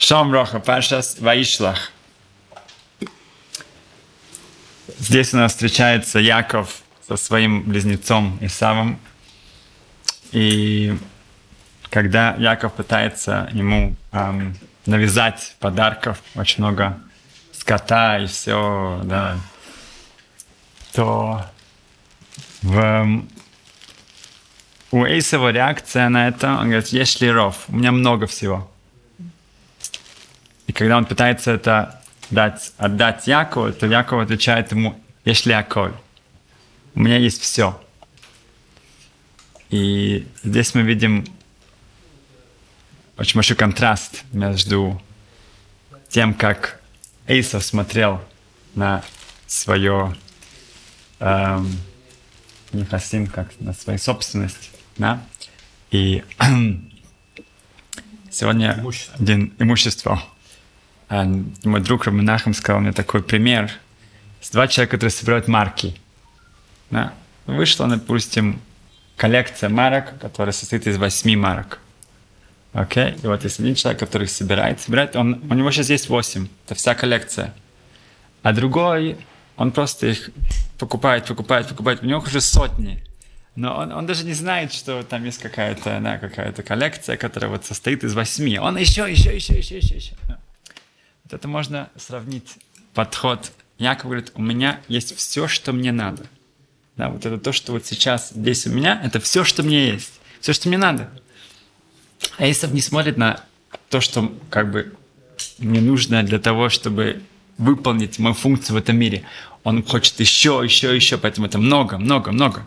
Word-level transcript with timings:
Шалом 0.00 0.32
Роха, 0.32 0.60
Пашас 0.60 1.18
Ваишлах. 1.20 1.92
Здесь 4.98 5.34
у 5.34 5.36
нас 5.36 5.52
встречается 5.52 6.18
Яков 6.18 6.80
со 7.06 7.18
своим 7.18 7.62
близнецом 7.64 8.38
Исавом. 8.40 8.98
И 10.32 10.96
когда 11.90 12.34
Яков 12.36 12.72
пытается 12.72 13.50
ему 13.52 13.94
эм, 14.12 14.56
навязать 14.86 15.54
подарков, 15.60 16.22
очень 16.34 16.64
много 16.64 16.98
скота 17.52 18.20
и 18.20 18.26
все, 18.26 19.02
да, 19.04 19.36
то 20.94 21.44
в, 22.62 23.22
у 24.92 25.04
Эйсова 25.04 25.52
реакция 25.52 26.08
на 26.08 26.28
это, 26.28 26.52
он 26.52 26.70
говорит, 26.70 26.88
есть 26.88 27.20
ли 27.20 27.30
ров, 27.30 27.64
у 27.68 27.76
меня 27.76 27.92
много 27.92 28.26
всего. 28.26 28.70
И 30.70 30.72
когда 30.72 30.98
он 30.98 31.04
пытается 31.04 31.50
это 31.50 32.00
дать, 32.30 32.74
отдать 32.78 33.26
Якову, 33.26 33.72
то 33.72 33.88
Яков 33.88 34.22
отвечает 34.22 34.70
ему, 34.70 34.96
есть 35.24 35.44
ли 35.44 35.52
у 36.94 37.00
меня 37.00 37.16
есть 37.16 37.42
все. 37.42 37.82
И 39.70 40.28
здесь 40.44 40.72
мы 40.76 40.82
видим 40.82 41.26
очень 43.16 43.34
большой 43.34 43.56
контраст 43.56 44.22
между 44.30 45.02
тем, 46.08 46.34
как 46.34 46.80
Эйсов 47.26 47.64
смотрел 47.64 48.22
на 48.76 49.02
свое 49.48 50.14
эм, 51.18 51.68
не 52.70 52.84
хасим, 52.84 53.26
как 53.26 53.48
на 53.58 53.72
свою 53.72 53.98
собственность, 53.98 54.70
да, 54.98 55.20
и 55.90 56.22
сегодня 58.30 58.78
имущество. 58.78 59.16
один 59.18 59.52
имущество. 59.58 60.22
А, 61.10 61.24
мой 61.64 61.80
друг 61.80 62.04
Раминахам 62.04 62.54
сказал 62.54 62.80
мне 62.80 62.92
такой 62.92 63.22
пример. 63.22 63.70
С 64.40 64.50
два 64.50 64.68
человека, 64.68 64.92
которые 64.92 65.10
собирают 65.10 65.48
марки. 65.48 65.96
Да. 66.90 67.12
Вышла, 67.46 67.88
допустим, 67.88 68.60
коллекция 69.16 69.68
марок, 69.68 70.18
которая 70.20 70.52
состоит 70.52 70.86
из 70.86 70.96
восьми 70.98 71.36
марок. 71.36 71.80
Окей? 72.72 73.06
Okay? 73.06 73.24
И 73.24 73.26
вот 73.26 73.42
есть 73.42 73.58
один 73.58 73.74
человек, 73.74 73.98
который 73.98 74.24
их 74.24 74.30
собирает, 74.30 74.80
собирает, 74.80 75.16
он, 75.16 75.42
у 75.50 75.54
него 75.54 75.72
сейчас 75.72 75.90
есть 75.90 76.08
восемь. 76.08 76.46
Это 76.66 76.76
вся 76.76 76.94
коллекция. 76.94 77.52
А 78.44 78.52
другой, 78.52 79.18
он 79.56 79.72
просто 79.72 80.06
их 80.06 80.30
покупает, 80.78 81.26
покупает, 81.26 81.66
покупает. 81.66 82.04
У 82.04 82.06
него 82.06 82.20
уже 82.20 82.40
сотни. 82.40 83.02
Но 83.56 83.76
он, 83.76 83.92
он 83.92 84.06
даже 84.06 84.24
не 84.24 84.32
знает, 84.32 84.72
что 84.72 85.02
там 85.02 85.24
есть 85.24 85.38
какая-то 85.38 85.98
да, 86.00 86.18
какая-то 86.18 86.62
коллекция, 86.62 87.16
которая 87.16 87.50
вот 87.50 87.64
состоит 87.64 88.04
из 88.04 88.14
восьми. 88.14 88.60
Он 88.60 88.78
еще, 88.78 89.10
еще, 89.10 89.34
еще, 89.34 89.58
еще, 89.58 89.78
еще, 89.78 89.96
еще. 89.96 90.14
Это 91.32 91.48
можно 91.48 91.90
сравнить 91.96 92.56
подход. 92.94 93.52
Яков 93.78 94.06
говорит, 94.06 94.32
у 94.34 94.42
меня 94.42 94.80
есть 94.88 95.16
все, 95.16 95.48
что 95.48 95.72
мне 95.72 95.92
надо. 95.92 96.24
Да, 96.96 97.08
вот 97.08 97.24
это 97.24 97.38
то, 97.38 97.52
что 97.52 97.72
вот 97.72 97.86
сейчас 97.86 98.30
здесь 98.30 98.66
у 98.66 98.70
меня, 98.70 99.00
это 99.02 99.20
все, 99.20 99.44
что 99.44 99.62
мне 99.62 99.88
есть. 99.88 100.20
Все, 100.40 100.52
что 100.52 100.68
мне 100.68 100.78
надо. 100.78 101.10
А 102.36 102.44
Эйсов 102.44 102.72
не 102.72 102.80
смотрит 102.80 103.16
на 103.16 103.42
то, 103.88 104.00
что 104.00 104.32
как 104.50 104.70
бы 104.70 104.94
мне 105.58 105.80
нужно 105.80 106.22
для 106.22 106.38
того, 106.38 106.68
чтобы 106.68 107.22
выполнить 107.58 108.18
мою 108.18 108.34
функцию 108.34 108.76
в 108.76 108.78
этом 108.78 108.96
мире. 108.96 109.24
Он 109.64 109.82
хочет 109.82 110.18
еще, 110.20 110.60
еще, 110.62 110.94
еще, 110.94 111.18
поэтому 111.18 111.46
это 111.46 111.58
много, 111.58 111.98
много, 111.98 112.32
много. 112.32 112.66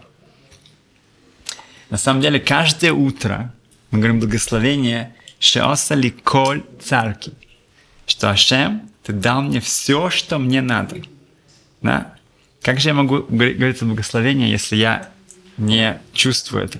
На 1.89 1.97
самом 1.97 2.21
деле, 2.21 2.39
каждое 2.39 2.93
утро 2.93 3.53
мы 3.91 3.99
говорим 3.99 4.19
благословение 4.19 5.15
«Шеосали 5.39 6.09
коль 6.09 6.63
царки», 6.81 7.33
что 8.05 8.29
Ашем, 8.29 8.89
ты 9.03 9.13
дал 9.13 9.41
мне 9.41 9.59
все, 9.59 10.09
что 10.09 10.39
мне 10.39 10.61
надо. 10.61 10.97
Да? 11.81 12.13
Как 12.61 12.79
же 12.79 12.89
я 12.89 12.93
могу 12.93 13.23
говорить 13.23 13.77
это 13.77 13.85
благословение, 13.85 14.49
если 14.49 14.75
я 14.75 15.09
не 15.57 15.99
чувствую 16.13 16.65
это? 16.65 16.79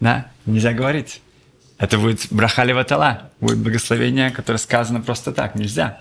Да? 0.00 0.30
Нельзя 0.46 0.72
говорить. 0.72 1.20
Это 1.78 1.98
будет 1.98 2.26
брахали 2.30 2.72
ватала, 2.72 3.30
будет 3.40 3.58
благословение, 3.58 4.30
которое 4.30 4.58
сказано 4.58 5.00
просто 5.00 5.32
так, 5.32 5.56
нельзя. 5.56 6.00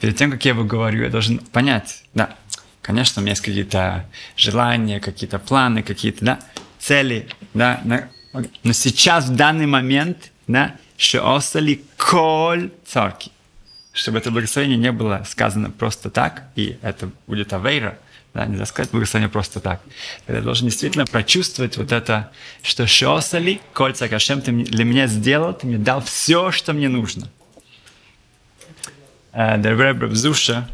Перед 0.00 0.16
тем, 0.16 0.30
как 0.30 0.44
я 0.44 0.52
его 0.52 0.64
говорю, 0.64 1.04
я 1.04 1.10
должен 1.10 1.38
понять, 1.38 2.04
да, 2.14 2.36
конечно, 2.82 3.20
у 3.20 3.22
меня 3.22 3.32
есть 3.32 3.42
какие-то 3.42 4.06
желания, 4.36 4.98
какие-то 4.98 5.38
планы, 5.38 5.82
какие-то, 5.82 6.24
да, 6.24 6.40
цели, 6.78 7.28
да, 7.52 7.80
но 7.84 8.72
сейчас, 8.72 9.26
в 9.26 9.36
данный 9.36 9.66
момент, 9.66 10.32
да, 10.48 10.74
шеосали 10.96 11.82
коль 11.96 12.70
царки, 12.86 13.30
чтобы 13.94 14.18
это 14.18 14.30
благословение 14.32 14.76
не 14.76 14.92
было 14.92 15.24
сказано 15.26 15.70
просто 15.70 16.10
так, 16.10 16.42
и 16.56 16.76
это 16.82 17.10
будет 17.28 17.52
авейра, 17.52 17.96
да, 18.34 18.44
нельзя 18.44 18.66
сказать 18.66 18.90
благословение 18.90 19.30
просто 19.30 19.60
так. 19.60 19.80
Я 20.26 20.40
должен 20.40 20.66
действительно 20.66 21.06
прочувствовать 21.06 21.76
вот 21.76 21.92
это, 21.92 22.32
что 22.62 22.88
шосали, 22.88 23.60
кольца 23.72 24.08
Кашем, 24.08 24.42
ты 24.42 24.50
для 24.50 24.84
меня 24.84 25.06
сделал, 25.06 25.54
ты 25.54 25.68
мне 25.68 25.78
дал 25.78 26.02
все, 26.02 26.50
что 26.50 26.72
мне 26.72 26.88
нужно. 26.88 27.30
Дербре 29.32 29.94
Брабзуша, 29.94 30.68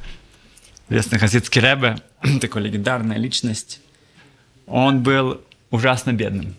известный 0.88 1.19
хасидский 1.19 1.60
рэбе, 1.60 1.98
такой 2.41 2.62
легендарная 2.62 3.19
личность, 3.19 3.81
он 4.66 5.02
был 5.02 5.42
ужасно 5.70 6.14
бедным. 6.14 6.56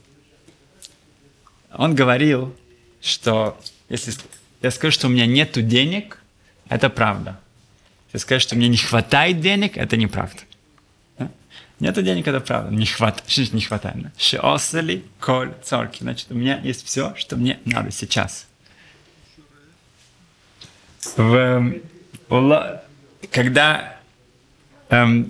Он 1.73 1.95
говорил, 1.95 2.55
что 3.01 3.59
если 3.89 4.13
я 4.61 4.69
скажу, 4.69 4.91
что 4.91 5.07
у 5.07 5.09
меня 5.09 5.25
нет 5.25 5.53
денег, 5.67 6.20
это 6.71 6.89
правда. 6.89 7.37
Если 8.13 8.23
скажу, 8.23 8.39
что 8.39 8.55
мне 8.55 8.69
не 8.69 8.77
хватает 8.77 9.41
денег, 9.41 9.77
это 9.77 9.97
неправда. 9.97 10.39
Нет 11.81 12.01
денег, 12.03 12.27
это 12.27 12.39
правда. 12.39 12.73
Не 12.73 12.85
хватает. 12.85 13.23
Что 13.27 13.55
не 13.55 13.61
хватает? 13.61 13.97
Шеосали 14.17 15.03
коль 15.19 15.53
цорки. 15.63 16.01
Значит, 16.01 16.27
у 16.31 16.35
меня 16.35 16.59
есть 16.61 16.85
все, 16.85 17.13
что 17.17 17.35
мне 17.35 17.59
надо 17.65 17.91
сейчас. 17.91 18.47
В, 21.17 21.73
в, 22.29 22.81
когда 23.31 23.97
эм, 24.89 25.29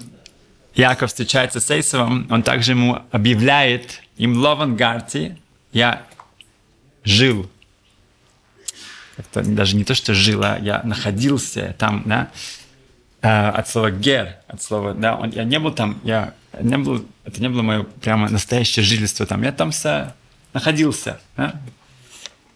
Яков 0.76 1.10
встречается 1.10 1.60
с 1.60 1.72
Эйсовым, 1.72 2.28
он 2.30 2.44
также 2.44 2.74
ему 2.74 3.02
объявляет 3.12 4.04
им 4.18 4.38
Ловангарти, 4.38 5.38
я 5.72 6.06
жил. 7.04 7.50
Это 9.18 9.44
даже 9.44 9.76
не 9.76 9.84
то, 9.84 9.94
что 9.94 10.14
жил, 10.14 10.44
а 10.44 10.58
я 10.58 10.82
находился 10.84 11.76
там, 11.78 12.04
да, 12.06 12.30
э, 13.22 13.28
от 13.28 13.68
слова 13.68 13.92
гер, 13.92 14.38
от 14.48 14.62
слова, 14.62 14.94
да, 14.94 15.16
он, 15.16 15.32
я 15.32 15.44
не 15.44 15.60
был 15.60 15.72
там, 15.72 16.00
я 16.04 16.34
не 16.60 16.78
был, 16.78 17.06
это 17.26 17.42
не 17.42 17.50
было 17.50 17.62
мое 17.62 17.84
прямо 17.84 18.30
настоящее 18.30 18.84
жительство 18.84 19.26
там, 19.26 19.44
я 19.44 19.52
там 19.52 19.72
со, 19.72 20.16
находился, 20.54 21.20
да. 21.38 21.56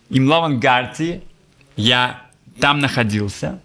Имлован 0.10 0.60
Гарти, 0.60 1.24
я 1.76 2.22
там 2.60 2.80
находился, 2.80 3.60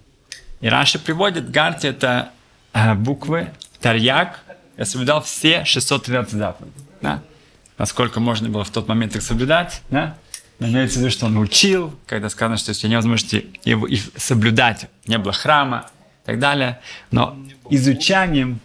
и 0.61 0.69
Раша 0.69 0.99
приводит, 0.99 1.51
Гарти 1.51 1.87
это 1.87 2.31
э, 2.73 2.95
буквы, 2.95 3.51
Тарьяк, 3.81 4.41
я 4.77 4.85
соблюдал 4.85 5.23
все 5.23 5.65
613 5.65 6.33
заповедей, 6.35 6.75
да, 7.01 7.23
насколько 7.79 8.21
можно 8.21 8.49
было 8.49 8.65
в 8.65 8.71
тот 8.71 8.89
момент 8.89 9.15
их 9.17 9.23
соблюдать, 9.23 9.83
да, 9.91 10.17
но 10.61 10.69
имеется 10.69 10.99
в 10.99 11.03
виду, 11.03 11.11
что 11.11 11.27
он 11.27 11.39
учил, 11.39 11.99
когда 12.07 12.29
сказано, 12.29 12.59
что 12.59 12.71
если 12.71 12.87
невозможно 12.87 13.43
его 13.65 13.89
соблюдать, 14.17 14.89
не 15.07 15.19
было 15.19 15.33
храма, 15.33 15.91
и 16.23 16.27
так 16.27 16.39
далее. 16.39 16.81
Но 17.11 17.37
изучанием, 17.71 18.61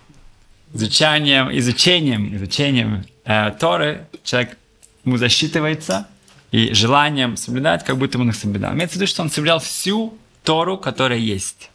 изучанием, 0.74 1.58
изучением, 1.58 2.36
изучением 2.36 3.06
э, 3.24 3.52
Торы 3.58 4.08
человек 4.24 4.58
ему 5.06 5.18
засчитывается 5.18 6.08
и 6.52 6.74
желанием 6.74 7.38
соблюдать, 7.38 7.86
как 7.86 7.98
будто 7.98 8.20
он 8.20 8.30
их 8.30 8.36
соблюдал. 8.36 8.74
Имеется 8.74 8.98
в 8.98 9.02
виду, 9.02 9.08
что 9.08 9.22
он 9.22 9.32
соблюдал 9.32 9.60
всю 9.60 10.18
Тору, 10.44 10.78
которая 10.78 11.18
есть. 11.18 11.70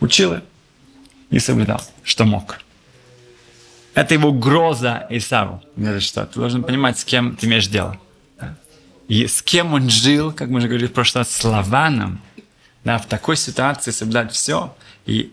Учил 0.00 0.36
и 1.30 1.38
соблюдал, 1.40 1.82
что 2.04 2.24
мог. 2.24 2.60
Это 3.96 4.12
его 4.12 4.28
угроза 4.28 5.06
Исаву. 5.08 5.62
Что? 6.00 6.26
Ты 6.26 6.38
должен 6.38 6.62
понимать, 6.62 6.98
с 6.98 7.04
кем 7.04 7.34
ты 7.34 7.46
имеешь 7.46 7.66
дело. 7.66 7.98
И 9.08 9.26
с 9.26 9.40
кем 9.40 9.72
он 9.72 9.88
жил, 9.88 10.32
как 10.32 10.50
мы 10.50 10.58
уже 10.58 10.68
говорили 10.68 10.88
в 10.88 10.92
прошлый 10.92 11.22
раз, 11.22 11.30
с 11.30 11.42
Лаваном 11.42 12.20
да, 12.84 12.98
в 12.98 13.06
такой 13.06 13.38
ситуации 13.38 13.92
соблюдать 13.92 14.32
все. 14.32 14.76
И, 15.06 15.32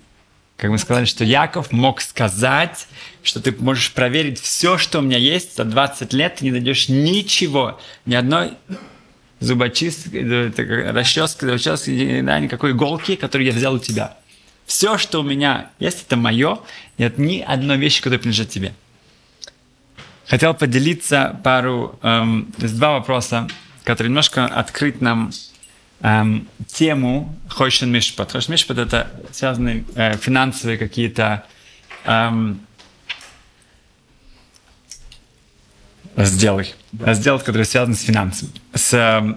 как 0.56 0.72
мы 0.72 0.78
сказали, 0.78 1.04
что 1.04 1.26
Яков 1.26 1.74
мог 1.74 2.00
сказать, 2.00 2.88
что 3.22 3.42
ты 3.42 3.52
можешь 3.52 3.92
проверить 3.92 4.40
все, 4.40 4.78
что 4.78 5.00
у 5.00 5.02
меня 5.02 5.18
есть, 5.18 5.58
за 5.58 5.66
20 5.66 6.14
лет 6.14 6.36
ты 6.38 6.46
не 6.46 6.52
найдешь 6.52 6.88
ничего, 6.88 7.82
ни 8.06 8.16
одной 8.16 8.54
зубочистки, 9.42 10.16
расчески, 10.90 11.46
расчески, 11.46 12.22
да, 12.22 12.40
никакой 12.40 12.72
иголки, 12.72 13.18
которую 13.18 13.46
я 13.46 13.54
взял 13.54 13.74
у 13.74 13.80
тебя. 13.80 14.16
Все, 14.66 14.98
что 14.98 15.20
у 15.20 15.24
меня 15.24 15.70
есть, 15.80 16.04
это 16.04 16.16
мое. 16.16 16.60
Нет 16.98 17.18
ни 17.18 17.40
одной 17.40 17.78
вещи, 17.78 18.02
которая 18.02 18.20
принадлежит 18.20 18.50
тебе. 18.50 18.74
Хотел 20.28 20.54
поделиться 20.54 21.40
пару, 21.44 22.00
эм, 22.02 22.52
то 22.58 22.68
два 22.70 22.94
вопроса, 22.94 23.48
которые 23.84 24.10
немножко 24.10 24.46
открыть 24.46 25.02
нам 25.02 25.32
эм, 26.02 26.48
тему 26.68 27.36
Хойшин 27.50 27.92
Мишпат. 27.92 28.32
Хойшин 28.32 28.54
Мишпат 28.54 28.78
это 28.78 29.12
связанные 29.32 29.84
э, 29.96 30.18
финансовые 30.18 30.78
какие-то 30.78 31.46
эм, 32.06 32.62
разделы. 36.16 36.68
Разделы, 37.00 37.40
которые 37.40 37.66
связаны 37.66 37.96
с 37.96 38.02
финансами, 38.02 38.52
с 38.74 38.94
э, 38.94 39.36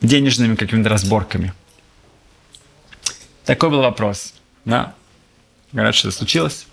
денежными 0.00 0.54
какими-то 0.54 0.88
разборками. 0.88 1.52
Такой 3.48 3.70
был 3.70 3.80
вопрос. 3.80 4.34
Да? 4.66 4.94
Говорят, 5.72 5.94
что 5.94 6.08
это 6.08 6.18
случилось. 6.18 6.66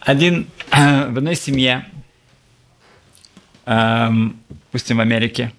Один 0.00 0.48
в 0.70 1.18
одной 1.18 1.36
семье, 1.36 1.84
э, 3.66 4.08
пустим 4.70 4.96
в 4.96 5.00
Америке, 5.00 5.52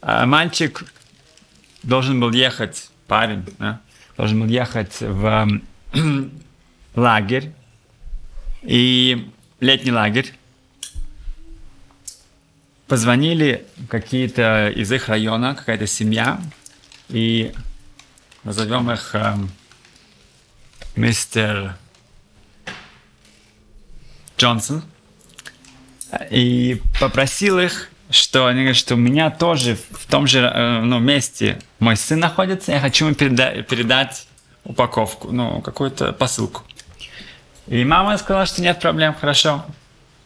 э, 0.00 0.24
мальчик 0.24 0.90
должен 1.82 2.20
был 2.20 2.32
ехать, 2.32 2.90
парень, 3.06 3.44
да, 3.58 3.82
должен 4.16 4.40
был 4.40 4.46
ехать 4.46 5.02
в 5.02 5.60
э, 5.92 6.00
лагерь, 6.94 7.52
и 8.62 9.30
летний 9.60 9.92
лагерь. 9.92 10.32
Позвонили 12.86 13.66
какие-то 13.90 14.70
из 14.74 14.90
их 14.90 15.10
района, 15.10 15.54
какая-то 15.54 15.86
семья, 15.86 16.40
и 17.10 17.52
назовем 18.44 18.90
их 18.90 19.14
э, 19.14 19.34
мистер 20.96 21.76
Джонсон, 24.38 24.82
и 26.30 26.80
попросил 27.00 27.58
их, 27.58 27.90
что 28.10 28.46
они 28.46 28.60
говорят, 28.60 28.76
что 28.76 28.94
у 28.94 28.98
меня 28.98 29.30
тоже 29.30 29.76
в 29.90 30.06
том 30.06 30.26
же 30.26 30.40
э, 30.40 30.80
ну, 30.80 30.98
месте 30.98 31.58
мой 31.78 31.96
сын 31.96 32.20
находится, 32.20 32.72
я 32.72 32.80
хочу 32.80 33.06
ему 33.06 33.14
переда- 33.14 33.62
передать 33.62 34.26
упаковку, 34.64 35.32
ну, 35.32 35.60
какую-то 35.60 36.12
посылку. 36.12 36.62
И 37.66 37.84
мама 37.84 38.16
сказала, 38.18 38.46
что 38.46 38.62
нет 38.62 38.78
проблем, 38.78 39.14
хорошо, 39.18 39.64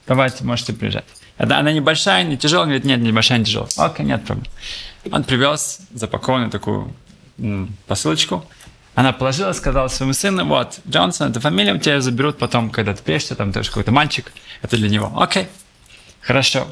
давайте, 0.07 0.45
можете 0.45 0.73
приезжать. 0.73 1.05
Это 1.39 1.57
она 1.57 1.73
небольшая, 1.73 2.25
не 2.25 2.37
тяжелая, 2.37 2.67
говорит, 2.67 2.85
нет, 2.85 2.99
небольшая, 2.99 3.39
не 3.39 3.45
тяжелая. 3.45 3.71
Окей, 3.77 4.05
нет 4.05 4.25
проблем. 4.25 4.47
Он 5.13 5.23
привез 5.23 5.81
запакованную 5.93 6.51
такую 6.51 6.93
посылочку, 7.87 8.45
она 8.95 9.13
положила, 9.13 9.53
сказала 9.53 9.89
своему 9.89 10.13
сыну, 10.13 10.45
вот, 10.45 10.81
Джонсон, 10.89 11.31
это 11.31 11.41
фамилия, 11.41 11.75
у 11.75 11.79
тебя 11.79 12.01
заберут 12.01 12.39
потом, 12.39 12.71
когда 12.71 12.95
ты 12.95 13.03
приедешь, 13.03 13.29
там 13.37 13.53
тоже 13.53 13.69
какой-то 13.69 13.93
мальчик, 13.93 14.33
это 14.61 14.77
для 14.77 14.89
него. 14.89 15.13
Окей, 15.21 15.47
хорошо. 16.21 16.67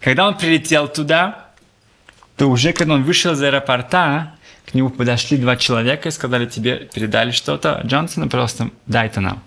Когда 0.00 0.26
он 0.26 0.36
прилетел 0.36 0.88
туда, 0.88 1.46
то 2.36 2.46
уже 2.46 2.72
когда 2.72 2.94
он 2.94 3.04
вышел 3.04 3.32
из 3.32 3.42
аэропорта, 3.42 4.34
к 4.66 4.74
нему 4.74 4.90
подошли 4.90 5.36
два 5.38 5.56
человека 5.56 6.08
и 6.08 6.12
сказали, 6.12 6.46
тебе 6.46 6.88
передали 6.92 7.30
что-то, 7.30 7.80
Джонсону, 7.84 8.28
просто 8.28 8.70
дай 8.86 9.06
это 9.06 9.20
нам. 9.20 9.42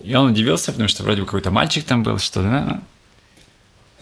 И 0.00 0.14
он 0.14 0.30
удивился, 0.30 0.72
потому 0.72 0.88
что 0.88 1.02
вроде 1.02 1.22
бы 1.22 1.26
какой-то 1.26 1.50
мальчик 1.50 1.84
там 1.84 2.02
был, 2.02 2.18
что-то. 2.18 2.48
Да? 2.48 2.80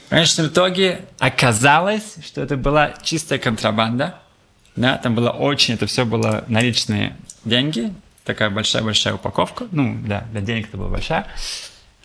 В 0.06 0.10
конечном 0.10 0.48
итоге 0.48 1.06
оказалось, 1.18 2.16
что 2.24 2.42
это 2.42 2.56
была 2.56 2.92
чистая 3.02 3.38
контрабанда. 3.38 4.18
Да, 4.76 4.98
там 4.98 5.14
было 5.14 5.30
очень, 5.30 5.74
это 5.74 5.86
все 5.86 6.04
было 6.04 6.44
наличные 6.48 7.16
деньги, 7.44 7.94
такая 8.24 8.50
большая-большая 8.50 9.14
упаковка, 9.14 9.68
ну, 9.70 9.98
да, 10.04 10.26
для 10.32 10.40
денег 10.40 10.68
это 10.68 10.76
была 10.76 10.88
большая. 10.88 11.26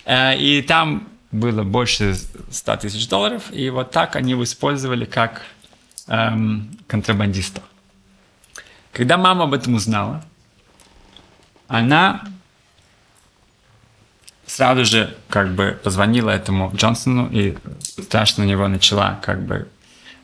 Э, 0.05 0.37
И 0.37 0.61
там 0.61 1.07
было 1.31 1.63
больше 1.63 2.15
100 2.51 2.77
тысяч 2.77 3.07
долларов, 3.07 3.51
и 3.51 3.69
вот 3.69 3.91
так 3.91 4.15
они 4.15 4.31
его 4.31 4.43
использовали 4.43 5.05
как 5.05 5.43
эм, 6.07 6.69
контрабандистов. 6.87 7.63
Когда 8.91 9.17
мама 9.17 9.43
об 9.43 9.53
этом 9.53 9.75
узнала, 9.75 10.23
она 11.67 12.23
сразу 14.47 14.83
же 14.85 15.15
как 15.29 15.53
бы 15.53 15.79
позвонила 15.83 16.31
этому 16.31 16.71
Джонсону 16.75 17.29
и 17.29 17.55
страшно 18.01 18.43
на 18.43 18.49
него 18.49 18.67
начала 18.67 19.19
как 19.21 19.43
бы 19.43 19.67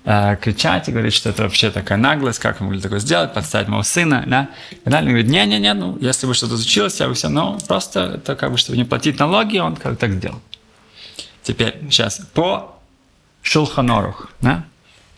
э, 0.06 0.38
кричать 0.38 0.88
и 0.88 0.92
говорить, 0.92 1.13
что 1.13 1.30
это 1.30 1.44
вообще 1.44 1.72
такая 1.72 1.98
наглость, 1.98 2.40
как 2.40 2.60
вы 2.60 2.68
могли 2.68 2.81
такое 2.81 3.00
сделать, 3.00 3.34
подставить 3.34 3.68
моего 3.68 3.84
сына, 3.84 4.24
да. 4.25 4.50
И 4.86 4.90
далее 4.90 5.10
говорит, 5.10 5.30
не-не-не, 5.30 5.74
ну, 5.74 5.98
если 6.00 6.28
бы 6.28 6.34
что-то 6.34 6.57
случилось, 6.57 7.00
я 7.00 7.07
бы 7.07 7.13
все, 7.13 7.30
ну, 7.30 7.57
просто 7.68 8.16
это 8.16 8.36
как 8.36 8.52
бы, 8.52 8.57
чтобы 8.57 8.78
не 8.78 8.86
платить 8.86 9.19
налоги, 9.19 9.57
он 9.57 9.75
как 9.75 9.98
так 9.98 10.12
сделал. 10.13 10.40
Теперь, 11.44 11.78
сейчас, 11.90 12.22
по 12.34 12.80
Шулханорух, 13.42 14.30
да, 14.42 14.63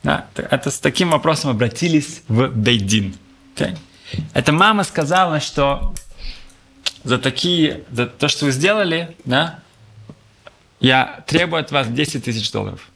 да, 0.04 0.26
это 0.36 0.72
с 0.72 0.80
таким 0.80 1.12
вопросом 1.12 1.52
обратились 1.52 2.22
в 2.28 2.48
Бейдин. 2.48 3.16
Okay? 3.56 3.78
Эта 4.34 4.52
мама 4.52 4.84
сказала, 4.84 5.40
что 5.40 5.94
за 7.04 7.18
такие, 7.18 7.84
за 7.92 8.06
то, 8.06 8.28
что 8.28 8.46
вы 8.46 8.52
сделали, 8.52 9.16
да, 9.26 9.60
я 10.80 11.24
требую 11.28 11.62
от 11.62 11.72
вас 11.72 11.88
10 11.88 12.24
тысяч 12.24 12.52
долларов. 12.52 12.90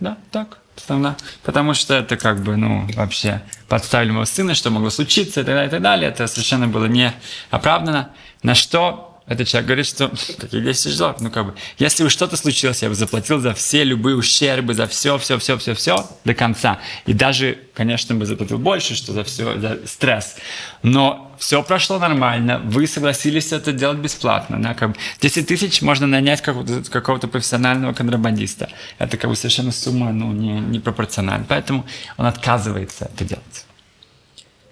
Да, 0.00 0.16
так. 0.30 0.58
Потому, 0.74 1.14
потому 1.42 1.74
что 1.74 1.94
это 1.94 2.16
как 2.16 2.42
бы, 2.42 2.56
ну, 2.56 2.88
вообще 2.94 3.42
подставили 3.68 4.10
моего 4.10 4.24
сына, 4.24 4.54
что 4.54 4.70
могло 4.70 4.90
случиться 4.90 5.40
и 5.40 5.44
так 5.44 5.54
далее, 5.54 5.68
и 5.68 5.70
так 5.70 5.82
далее. 5.82 6.08
Это 6.08 6.26
совершенно 6.26 6.68
было 6.68 6.86
не 6.86 7.12
оправдано. 7.50 8.10
На 8.42 8.54
что 8.54 9.09
этот 9.30 9.46
человек 9.46 9.68
говорит, 9.68 9.86
что 9.86 10.10
такие 10.40 10.60
10 10.60 10.82
тысяч 10.82 10.98
долларов, 10.98 11.20
ну 11.20 11.30
как 11.30 11.46
бы, 11.46 11.54
если 11.78 12.02
бы 12.02 12.10
что-то 12.10 12.36
случилось, 12.36 12.82
я 12.82 12.88
бы 12.88 12.96
заплатил 12.96 13.38
за 13.38 13.54
все 13.54 13.84
любые 13.84 14.16
ущербы, 14.16 14.74
за 14.74 14.88
все, 14.88 15.18
все, 15.18 15.38
все, 15.38 15.56
все, 15.56 15.74
все 15.74 16.10
до 16.24 16.34
конца. 16.34 16.80
И 17.06 17.12
даже, 17.12 17.56
конечно, 17.72 18.16
бы 18.16 18.26
заплатил 18.26 18.58
больше, 18.58 18.96
что 18.96 19.12
за 19.12 19.22
все, 19.22 19.56
за 19.60 19.86
стресс. 19.86 20.34
Но 20.82 21.32
все 21.38 21.62
прошло 21.62 22.00
нормально, 22.00 22.58
вы 22.64 22.88
согласились 22.88 23.52
это 23.52 23.72
делать 23.72 23.98
бесплатно. 23.98 24.60
Да, 24.60 24.74
как 24.74 24.90
бы 24.90 24.96
10 25.20 25.46
тысяч 25.46 25.80
можно 25.80 26.08
нанять 26.08 26.42
какого-то, 26.42 26.82
какого-то 26.90 27.28
профессионального 27.28 27.92
контрабандиста. 27.92 28.68
Это 28.98 29.16
как 29.16 29.30
бы 29.30 29.36
совершенно 29.36 29.70
сумма 29.70 30.10
ну, 30.10 30.32
не, 30.32 30.58
не 30.58 30.80
пропорциональна. 30.80 31.46
Поэтому 31.48 31.86
он 32.16 32.26
отказывается 32.26 33.08
это 33.14 33.24
делать. 33.24 33.64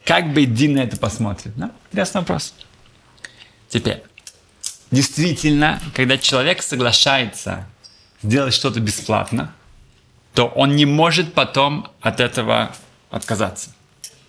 Как 0.05 0.33
бы 0.33 0.47
Дин 0.47 0.73
на 0.73 0.81
это 0.81 0.97
посмотрит? 0.97 1.53
Да? 1.55 1.71
Интересный 1.93 2.23
вопрос. 2.23 2.55
Теперь, 3.69 4.03
действительно, 4.91 5.81
когда 5.95 6.19
человек 6.19 6.63
соглашается 6.63 7.67
сделать 8.23 8.55
что-то 8.55 8.81
бесплатно, 8.81 9.53
то 10.35 10.47
он 10.47 10.77
не 10.77 10.87
может 10.87 11.35
потом 11.35 11.89
от 12.01 12.21
этого 12.21 12.75
отказаться. 13.11 13.71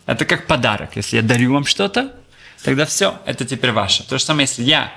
Это 0.06 0.26
как 0.26 0.48
подарок. 0.48 0.96
Если 0.96 1.18
я 1.18 1.22
дарю 1.22 1.54
вам 1.54 1.66
что-то, 1.66 2.12
тогда 2.64 2.86
все, 2.86 3.20
это 3.26 3.46
теперь 3.46 3.72
ваше. 3.72 4.04
То 4.08 4.18
же 4.18 4.24
самое, 4.24 4.48
если 4.48 4.64
я, 4.64 4.92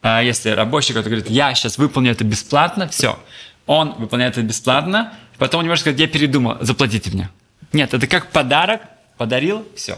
а, 0.00 0.22
если 0.22 0.50
рабочий, 0.50 0.92
который 0.92 1.14
говорит, 1.14 1.30
я 1.30 1.54
сейчас 1.54 1.76
выполню 1.78 2.12
это 2.12 2.24
бесплатно, 2.24 2.88
все, 2.88 3.18
он 3.66 3.94
выполняет 3.94 4.34
это 4.34 4.42
бесплатно, 4.42 5.12
потом 5.38 5.60
он 5.60 5.64
не 5.64 5.68
может 5.70 5.82
сказать, 5.82 5.98
я 5.98 6.06
передумал, 6.06 6.56
заплатите 6.60 7.10
мне. 7.10 7.30
Нет, 7.72 7.92
это 7.94 8.06
как 8.06 8.30
подарок, 8.30 8.82
подарил, 9.16 9.66
все. 9.76 9.96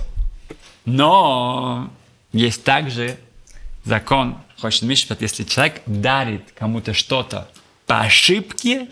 Но 0.84 1.90
есть 2.32 2.64
также 2.64 3.18
закон 3.84 4.38
Хошин 4.60 4.88
Мишпат, 4.88 5.22
если 5.22 5.44
человек 5.44 5.82
дарит 5.86 6.52
кому-то 6.58 6.94
что-то 6.94 7.48
по 7.86 8.00
ошибке, 8.00 8.88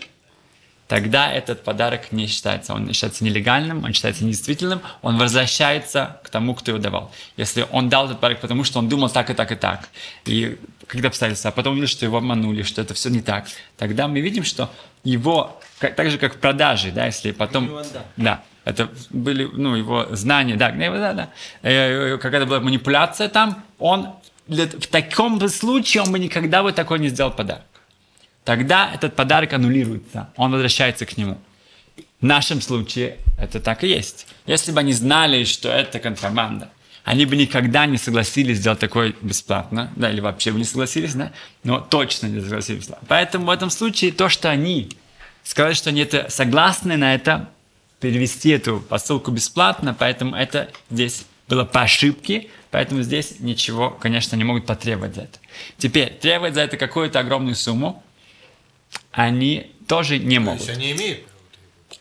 тогда 0.87 1.31
этот 1.31 1.63
подарок 1.63 2.11
не 2.11 2.27
считается. 2.27 2.73
Он 2.73 2.91
считается 2.91 3.23
нелегальным, 3.23 3.83
он 3.83 3.93
считается 3.93 4.23
недействительным, 4.23 4.81
он 5.01 5.17
возвращается 5.17 6.19
к 6.23 6.29
тому, 6.29 6.55
кто 6.55 6.71
его 6.71 6.81
давал. 6.81 7.11
Если 7.37 7.65
он 7.71 7.89
дал 7.89 8.05
этот 8.05 8.19
подарок, 8.19 8.41
потому 8.41 8.63
что 8.63 8.79
он 8.79 8.89
думал 8.89 9.09
так 9.09 9.29
и 9.29 9.33
так 9.33 9.51
и 9.51 9.55
так, 9.55 9.89
и 10.25 10.57
когда 10.87 11.09
обстоятельства, 11.09 11.49
а 11.49 11.51
потом 11.51 11.73
увидел, 11.73 11.87
что 11.87 12.05
его 12.05 12.17
обманули, 12.17 12.63
что 12.63 12.81
это 12.81 12.95
все 12.95 13.09
не 13.09 13.21
так, 13.21 13.45
тогда 13.77 14.07
мы 14.07 14.21
видим, 14.21 14.43
что 14.43 14.71
его, 15.03 15.61
как, 15.77 15.95
так 15.95 16.09
же 16.09 16.17
как 16.17 16.35
в 16.35 16.37
продаже, 16.39 16.91
да, 16.91 17.05
если 17.05 17.31
потом... 17.31 17.83
Да, 18.17 18.43
это 18.65 18.89
были, 19.09 19.49
ну, 19.51 19.75
его 19.75 20.07
знания, 20.11 20.55
да, 20.55 20.71
да, 20.71 21.13
да. 21.13 21.29
Э, 21.61 22.17
Когда 22.17 22.45
была 22.45 22.59
манипуляция 22.59 23.29
там, 23.29 23.63
он 23.79 24.09
для, 24.49 24.65
в 24.65 24.87
таком 24.87 25.47
случае 25.47 26.03
он 26.03 26.11
бы 26.11 26.19
никогда 26.19 26.63
бы 26.63 26.71
такой 26.73 26.99
не 26.99 27.09
сделал 27.09 27.31
подарок. 27.31 27.63
Тогда 28.43 28.91
этот 28.93 29.15
подарок 29.15 29.53
аннулируется, 29.53 30.29
он 30.35 30.51
возвращается 30.51 31.05
к 31.05 31.17
нему. 31.17 31.37
В 32.19 32.25
нашем 32.25 32.61
случае 32.61 33.17
это 33.37 33.59
так 33.59 33.83
и 33.83 33.87
есть. 33.87 34.27
Если 34.45 34.71
бы 34.71 34.79
они 34.79 34.91
знали, 34.91 35.43
что 35.45 35.69
это 35.69 35.99
контрабанда, 35.99 36.69
они 37.03 37.25
бы 37.25 37.35
никогда 37.35 37.85
не 37.85 37.97
согласились 37.97 38.57
сделать 38.57 38.79
такое 38.79 39.13
бесплатно, 39.21 39.91
да, 39.95 40.11
или 40.11 40.19
вообще 40.19 40.51
бы 40.51 40.57
не 40.57 40.65
согласились, 40.65 41.13
да, 41.13 41.31
но 41.63 41.79
точно 41.79 42.27
не 42.27 42.41
согласились 42.41 42.79
бесплатно. 42.79 43.05
Поэтому 43.07 43.45
в 43.45 43.49
этом 43.49 43.69
случае 43.69 44.11
то, 44.11 44.29
что 44.29 44.49
они 44.49 44.89
сказали, 45.43 45.73
что 45.73 45.89
они 45.89 46.01
это 46.01 46.29
согласны 46.29 46.97
на 46.97 47.15
это, 47.15 47.49
перевести 47.99 48.49
эту 48.49 48.79
посылку 48.79 49.31
бесплатно, 49.31 49.95
поэтому 49.97 50.35
это 50.35 50.69
здесь 50.89 51.25
было 51.47 51.65
по 51.65 51.81
ошибке, 51.81 52.47
поэтому 52.71 53.01
здесь 53.01 53.39
ничего, 53.39 53.89
конечно, 53.89 54.35
не 54.35 54.43
могут 54.43 54.65
потребовать 54.65 55.15
за 55.15 55.21
это. 55.21 55.39
Теперь, 55.77 56.13
требовать 56.13 56.55
за 56.55 56.61
это 56.61 56.77
какую-то 56.77 57.19
огромную 57.19 57.55
сумму, 57.55 58.03
они 59.11 59.71
тоже 59.87 60.19
не 60.19 60.39
могут. 60.39 60.65
То 60.65 60.71
есть 60.71 60.79
они 60.79 60.91
имеют 60.91 61.29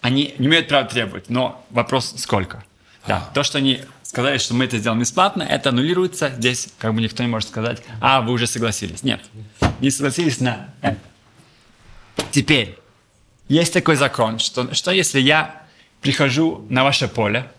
они 0.00 0.34
не 0.38 0.46
имеют 0.46 0.68
права 0.68 0.86
требовать, 0.86 1.28
но 1.28 1.64
вопрос 1.70 2.14
сколько. 2.18 2.64
Да, 3.06 3.28
то, 3.34 3.42
что 3.42 3.58
они 3.58 3.80
сказали, 4.02 4.38
что 4.38 4.54
мы 4.54 4.64
это 4.64 4.78
сделаем 4.78 5.00
бесплатно, 5.00 5.42
это 5.42 5.70
аннулируется. 5.70 6.30
Здесь 6.36 6.68
как 6.78 6.94
бы 6.94 7.00
никто 7.00 7.22
не 7.22 7.28
может 7.28 7.48
сказать, 7.48 7.82
а, 8.00 8.20
вы 8.20 8.32
уже 8.32 8.46
согласились. 8.46 9.02
Нет, 9.02 9.20
не 9.80 9.90
согласились 9.90 10.40
на 10.40 10.68
это. 10.82 10.98
Теперь, 12.30 12.78
есть 13.48 13.72
такой 13.72 13.96
закон, 13.96 14.38
что, 14.38 14.74
что 14.74 14.90
если 14.90 15.20
я 15.20 15.62
прихожу 16.00 16.66
на 16.68 16.84
ваше 16.84 17.08
поле 17.08 17.50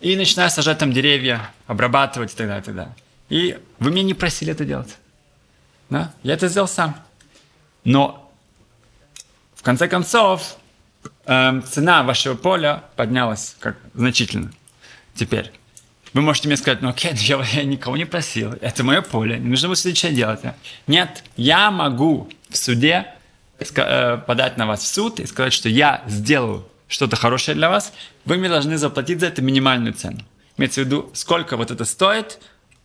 и 0.00 0.16
начинаю 0.16 0.50
сажать 0.50 0.78
там 0.78 0.92
деревья, 0.92 1.50
обрабатывать 1.66 2.32
и 2.32 2.36
так 2.36 2.46
далее, 2.46 2.62
и 2.62 2.64
так 2.64 2.74
далее. 2.74 2.94
И 3.28 3.58
вы 3.78 3.90
меня 3.90 4.02
не 4.02 4.14
просили 4.14 4.52
это 4.52 4.64
делать. 4.64 4.96
Да? 5.88 6.12
Я 6.22 6.34
это 6.34 6.48
сделал 6.48 6.68
сам. 6.68 6.96
Но 7.84 8.32
в 9.54 9.62
конце 9.62 9.88
концов 9.88 10.56
э, 11.26 11.60
цена 11.62 12.02
вашего 12.02 12.34
поля 12.34 12.84
поднялась 12.96 13.56
как 13.60 13.76
значительно. 13.94 14.52
Теперь 15.14 15.52
вы 16.12 16.22
можете 16.22 16.48
мне 16.48 16.56
сказать, 16.56 16.82
ну 16.82 16.88
окей, 16.88 17.12
я, 17.14 17.42
я 17.52 17.64
никого 17.64 17.96
не 17.96 18.04
просил, 18.04 18.54
это 18.60 18.84
мое 18.84 19.02
поле, 19.02 19.38
не 19.38 19.48
нужно 19.48 19.68
будет 19.68 19.96
что 19.96 20.10
делать. 20.10 20.40
Нет, 20.86 21.24
я 21.36 21.70
могу 21.70 22.28
в 22.48 22.56
суде 22.56 23.06
э, 23.58 24.18
подать 24.26 24.56
на 24.56 24.66
вас 24.66 24.82
в 24.82 24.86
суд 24.86 25.20
и 25.20 25.26
сказать, 25.26 25.52
что 25.52 25.68
я 25.68 26.02
сделал 26.06 26.66
что-то 26.90 27.16
хорошее 27.16 27.54
для 27.54 27.70
вас, 27.70 27.92
вы 28.26 28.36
мне 28.36 28.48
должны 28.48 28.76
заплатить 28.76 29.20
за 29.20 29.26
это 29.26 29.40
минимальную 29.40 29.94
цену. 29.94 30.20
Имеется 30.58 30.82
в 30.82 30.84
виду, 30.84 31.10
сколько 31.14 31.56
вот 31.56 31.70
это 31.70 31.86
стоит, 31.86 32.38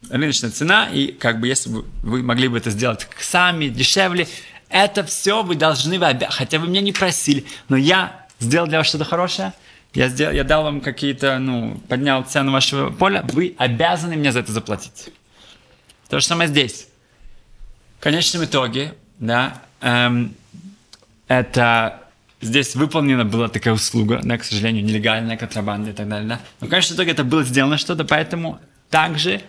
рыночная 0.09 0.51
цена, 0.51 0.87
и 0.89 1.11
как 1.11 1.41
бы 1.41 1.47
если 1.47 1.69
бы 1.69 1.85
вы 2.03 2.23
могли 2.23 2.47
бы 2.47 2.57
это 2.57 2.69
сделать 2.69 3.07
сами, 3.19 3.67
дешевле, 3.67 4.27
это 4.69 5.03
все 5.03 5.43
вы 5.43 5.55
должны, 5.55 5.99
хотя 6.29 6.59
вы 6.59 6.67
меня 6.67 6.81
не 6.81 6.93
просили, 6.93 7.45
но 7.67 7.75
я 7.75 8.27
сделал 8.39 8.67
для 8.67 8.77
вас 8.77 8.87
что-то 8.87 9.05
хорошее, 9.05 9.53
я, 9.93 10.09
сделал, 10.09 10.33
я 10.33 10.43
дал 10.43 10.63
вам 10.63 10.81
какие-то, 10.81 11.39
ну, 11.39 11.81
поднял 11.87 12.23
цену 12.23 12.51
вашего 12.51 12.91
поля, 12.91 13.25
вы 13.31 13.55
обязаны 13.57 14.15
мне 14.15 14.31
за 14.31 14.39
это 14.39 14.51
заплатить. 14.51 15.09
То 16.09 16.19
же 16.19 16.25
самое 16.25 16.47
здесь. 16.47 16.87
В 17.99 18.03
конечном 18.03 18.43
итоге, 18.43 18.93
да, 19.19 19.61
эм, 19.81 20.35
это 21.27 22.04
здесь 22.45 22.75
выполнена 22.75 23.25
была 23.25 23.47
такая 23.49 23.73
услуга, 23.73 24.21
да, 24.23 24.37
к 24.37 24.43
сожалению, 24.43 24.83
нелегальная 24.85 25.37
контрабанда 25.37 25.91
и 25.91 25.93
так 25.93 26.07
далее, 26.07 26.27
да. 26.29 26.39
Но 26.61 26.67
в 26.67 26.69
конечном 26.69 26.95
итоге 26.95 27.11
это 27.11 27.23
было 27.23 27.43
сделано 27.43 27.77
что-то, 27.77 28.05
поэтому 28.05 28.59
также 28.89 29.41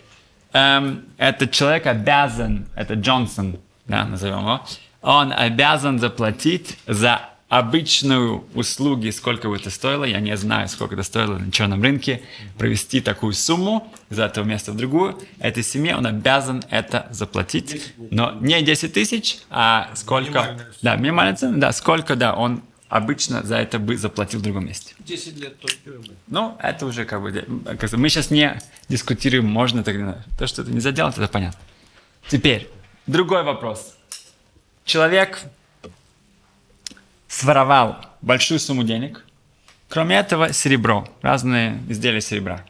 эм, 0.52 1.04
этот 1.18 1.52
человек 1.52 1.86
обязан, 1.86 2.66
это 2.74 2.94
Джонсон, 2.94 3.58
да, 3.86 4.04
назовем 4.04 4.38
его, 4.38 4.66
он 5.02 5.32
обязан 5.32 5.98
заплатить 5.98 6.78
за 6.86 7.20
обычную 7.48 8.44
услуги, 8.54 9.10
сколько 9.10 9.48
бы 9.48 9.56
это 9.56 9.70
стоило, 9.70 10.04
я 10.04 10.18
не 10.18 10.36
знаю, 10.36 10.68
сколько 10.68 10.94
это 10.94 11.04
стоило 11.04 11.38
на 11.38 11.52
черном 11.52 11.80
рынке, 11.80 12.22
провести 12.58 13.00
такую 13.00 13.34
сумму 13.34 13.92
из 14.10 14.18
этого 14.18 14.44
места 14.44 14.72
в 14.72 14.76
другую, 14.76 15.20
этой 15.38 15.62
семье 15.62 15.96
он 15.96 16.06
обязан 16.06 16.64
это 16.70 17.06
заплатить, 17.10 17.94
но 18.10 18.32
не 18.40 18.60
10 18.62 18.92
тысяч, 18.92 19.38
а 19.48 19.90
сколько, 19.94 20.58
да, 20.82 20.96
минимальная 20.96 21.36
цена, 21.36 21.56
да, 21.56 21.72
сколько, 21.72 22.16
да, 22.16 22.34
он 22.34 22.62
обычно 22.88 23.42
за 23.42 23.56
это 23.56 23.78
бы 23.78 23.96
заплатил 23.96 24.40
в 24.40 24.42
другом 24.42 24.66
месте. 24.66 24.94
10 25.00 25.38
лет 25.38 25.58
той 25.58 25.70
Ну, 26.26 26.56
это 26.60 26.86
уже 26.86 27.04
как 27.04 27.22
бы, 27.22 27.44
мы 27.92 28.08
сейчас 28.08 28.30
не 28.30 28.60
дискутируем, 28.88 29.46
можно 29.46 29.82
так, 29.82 29.96
то, 30.38 30.46
что 30.46 30.62
это 30.62 30.70
не 30.70 30.80
заделать, 30.80 31.16
это 31.18 31.28
понятно. 31.28 31.60
Теперь, 32.28 32.68
другой 33.06 33.42
вопрос. 33.42 33.96
Человек 34.84 35.42
своровал 37.28 37.96
большую 38.22 38.60
сумму 38.60 38.84
денег. 38.84 39.24
Кроме 39.88 40.16
этого, 40.16 40.52
серебро, 40.52 41.08
разные 41.22 41.80
изделия 41.88 42.20
серебра. 42.20 42.64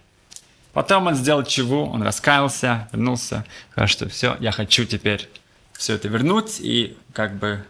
Потом 0.73 1.07
он 1.07 1.15
сделал 1.15 1.43
чего? 1.45 1.87
Он 1.87 2.03
раскаялся, 2.03 2.89
вернулся, 2.93 3.47
сказал, 3.71 3.89
что 3.89 4.09
все, 4.09 4.37
я 4.41 4.53
хочу 4.53 4.85
теперь 4.85 5.29
все 5.73 5.95
это 5.95 6.09
вернуть 6.09 6.61
и 6.61 6.97
как 7.13 7.37
бы 7.37 7.65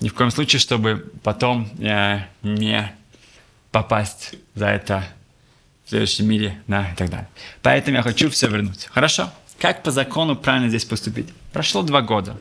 ни 0.00 0.08
в 0.08 0.14
коем 0.14 0.30
случае, 0.30 0.60
чтобы 0.60 1.10
потом 1.22 1.68
э, 1.78 2.20
не 2.42 2.92
попасть 3.70 4.34
за 4.54 4.68
это 4.68 5.04
в 5.84 5.90
следующем 5.90 6.28
мире, 6.28 6.60
да, 6.66 6.90
и 6.92 6.96
так 6.96 7.10
далее. 7.10 7.28
Поэтому 7.62 7.96
я 7.96 8.02
хочу 8.02 8.28
все 8.30 8.48
вернуть. 8.48 8.86
Хорошо? 8.86 9.30
Как 9.58 9.82
по 9.82 9.90
закону 9.90 10.36
правильно 10.36 10.68
здесь 10.68 10.84
поступить? 10.84 11.28
Прошло 11.52 11.82
два 11.82 12.02
года. 12.02 12.38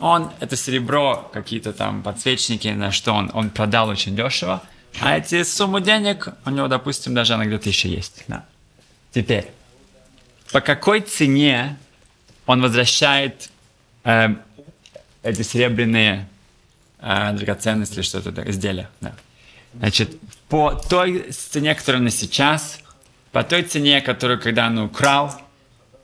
Он, 0.00 0.30
это 0.40 0.56
серебро, 0.56 1.30
какие-то 1.32 1.72
там 1.72 2.02
подсвечники, 2.02 2.68
на 2.68 2.90
что 2.90 3.12
он, 3.12 3.30
он 3.34 3.50
продал 3.50 3.88
очень 3.88 4.16
дешево. 4.16 4.62
А 5.00 5.16
эти 5.16 5.42
суммы 5.42 5.80
денег, 5.80 6.28
у 6.44 6.50
него, 6.50 6.68
допустим, 6.68 7.14
даже 7.14 7.34
она 7.34 7.46
где-то 7.46 7.68
еще 7.68 7.88
есть. 7.88 8.24
Да. 8.26 8.44
Теперь, 9.12 9.46
по 10.50 10.60
какой 10.60 11.00
цене 11.00 11.78
он 12.46 12.60
возвращает 12.62 13.50
э, 14.04 14.28
эти 15.22 15.42
серебряные 15.42 16.28
э, 17.02 17.32
драгоценности 17.34 17.94
или 17.94 18.02
что-то, 18.02 18.50
изделия? 18.50 18.88
Да. 19.00 19.12
Значит, 19.74 20.18
по 20.48 20.72
той 20.74 21.30
цене, 21.32 21.74
которая 21.74 22.02
на 22.02 22.10
сейчас, 22.10 22.80
по 23.32 23.42
той 23.42 23.62
цене, 23.62 24.00
которую 24.00 24.40
когда 24.40 24.66
он 24.66 24.78
украл, 24.78 25.34